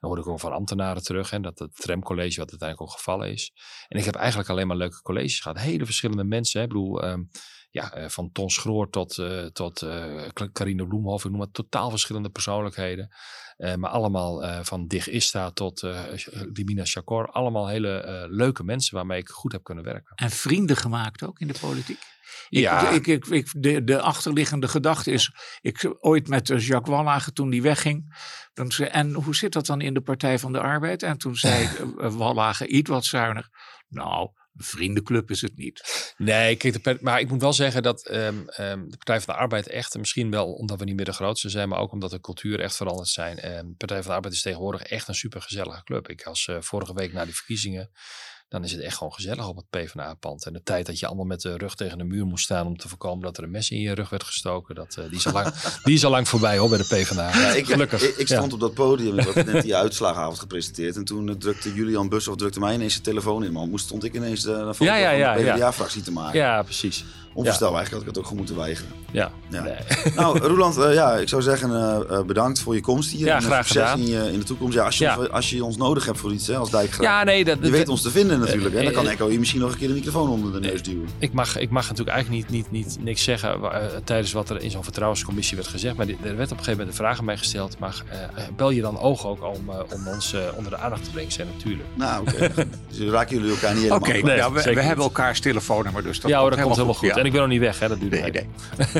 [0.00, 1.30] Dan hoorde ik ook van ambtenaren terug.
[1.30, 3.52] Hè, dat het tramcollege, wat uiteindelijk ook gevallen is.
[3.88, 5.58] En ik heb eigenlijk alleen maar leuke colleges gehad.
[5.58, 6.60] Hele verschillende mensen.
[6.60, 6.66] Hè.
[6.66, 7.30] Ik bedoel, um,
[7.70, 11.24] ja, uh, van Ton Schroor tot, uh, tot uh, Carine Bloemhoff.
[11.24, 13.08] Ik noem het totaal verschillende persoonlijkheden.
[13.76, 15.82] maar allemaal van Dig Ista tot
[16.52, 17.26] Limina Chakor.
[17.26, 20.12] Allemaal hele leuke mensen waarmee ik goed heb kunnen werken.
[20.14, 21.98] En vrienden gemaakt ook in de politiek?
[22.48, 22.90] Ja.
[22.90, 27.62] Ik, ik, ik, de, de achterliggende gedachte is, ik ooit met Jacques Wallagen toen die
[27.62, 28.16] wegging.
[28.52, 31.02] Dan zei, en hoe zit dat dan in de Partij van de Arbeid?
[31.02, 33.48] En toen zei Wallagen iets wat zuinig.
[33.88, 36.14] Nou, een vriendenclub is het niet.
[36.16, 39.66] Nee, de, maar ik moet wel zeggen dat um, um, de Partij van de Arbeid
[39.66, 42.60] echt, misschien wel omdat we niet meer de grootste zijn, maar ook omdat de cultuur
[42.60, 43.56] echt veranderd zijn.
[43.56, 46.08] Um, de Partij van de Arbeid is tegenwoordig echt een supergezellige club.
[46.08, 47.90] Ik was uh, vorige week na die verkiezingen
[48.50, 50.46] dan is het echt gewoon gezellig op het PvdA-pand.
[50.46, 52.76] En de tijd dat je allemaal met de rug tegen de muur moest staan om
[52.76, 55.26] te voorkomen dat er een mes in je rug werd gestoken, dat, uh, die, is
[55.26, 57.38] al lang, die is al lang voorbij hoor bij de PvdA.
[57.38, 58.02] Ja, ik, Gelukkig.
[58.02, 58.54] Ik, ik stond ja.
[58.54, 60.96] op dat podium, ik had net die uitslagenavond gepresenteerd.
[60.96, 63.52] En toen drukte Julian Bus of drukte mij ineens zijn telefoon in.
[63.52, 66.38] Man, moest stond ik ineens de, de ja, ja, ja, de PvdA-fractie te maken.
[66.38, 67.04] Ja, precies.
[67.34, 67.88] Onvoorstelbaar, ja.
[67.88, 68.92] eigenlijk had ik het ook gewoon moeten weigeren.
[69.12, 69.30] Ja.
[69.50, 69.62] ja.
[69.62, 69.74] Nee.
[70.16, 73.26] Nou, Roland, uh, ja, ik zou zeggen uh, bedankt voor je komst hier.
[73.26, 73.98] Ja, en graag succes gedaan.
[73.98, 74.74] In, je, in de toekomst.
[74.74, 75.14] Ja, als, je, ja.
[75.14, 77.06] als je ons nodig hebt voor iets, hè, als dijkgraaf.
[77.06, 78.74] Ja, nee, dat, je dat, weet ons te vinden natuurlijk.
[78.74, 78.82] Hè?
[78.82, 81.08] Dan kan Echo je misschien nog een keer de microfoon onder de neus duwen.
[81.18, 83.60] Ik mag, ik mag natuurlijk eigenlijk niet, niet, niet niks zeggen
[84.04, 85.96] tijdens wat er in zo'n vertrouwenscommissie werd gezegd.
[85.96, 87.78] Maar er werd op een gegeven moment een vraag aan mij gesteld.
[87.78, 88.02] Maar
[88.56, 91.32] bel je dan oog ook om, om ons onder de aandacht te brengen?
[91.32, 91.88] Zijn natuurlijk.
[91.94, 92.44] Nou, oké.
[92.44, 92.66] Okay.
[92.98, 93.98] dus raken jullie elkaar niet helemaal.
[93.98, 96.02] Oké, okay, nee, ja, we, we hebben elkaars telefoonnummer.
[96.02, 97.12] Dus dat ja, hoor, dat komt helemaal goed.
[97.12, 97.19] goed.
[97.20, 97.88] En ik ben nog niet weg, hè?
[97.88, 98.46] Dat duurt Nee, nee.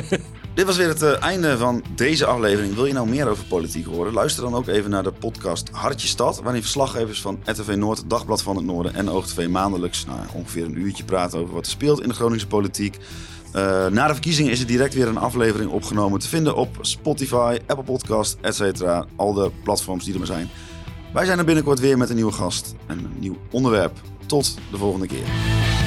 [0.55, 2.75] Dit was weer het uh, einde van deze aflevering.
[2.75, 4.13] Wil je nou meer over politiek horen?
[4.13, 8.41] Luister dan ook even naar de podcast Hartje Stad, waarin verslaggevers van RTV Noord, Dagblad
[8.41, 12.01] van het Noorden en OogTV maandelijks nou, ongeveer een uurtje praten over wat er speelt
[12.01, 12.97] in de Groningse politiek.
[13.55, 17.57] Uh, na de verkiezingen is er direct weer een aflevering opgenomen te vinden op Spotify,
[17.67, 18.83] Apple Podcast, etc.
[19.15, 20.49] Al de platforms die er maar zijn.
[21.13, 24.01] Wij zijn er binnenkort weer met een nieuwe gast en een nieuw onderwerp.
[24.25, 25.80] Tot de volgende keer.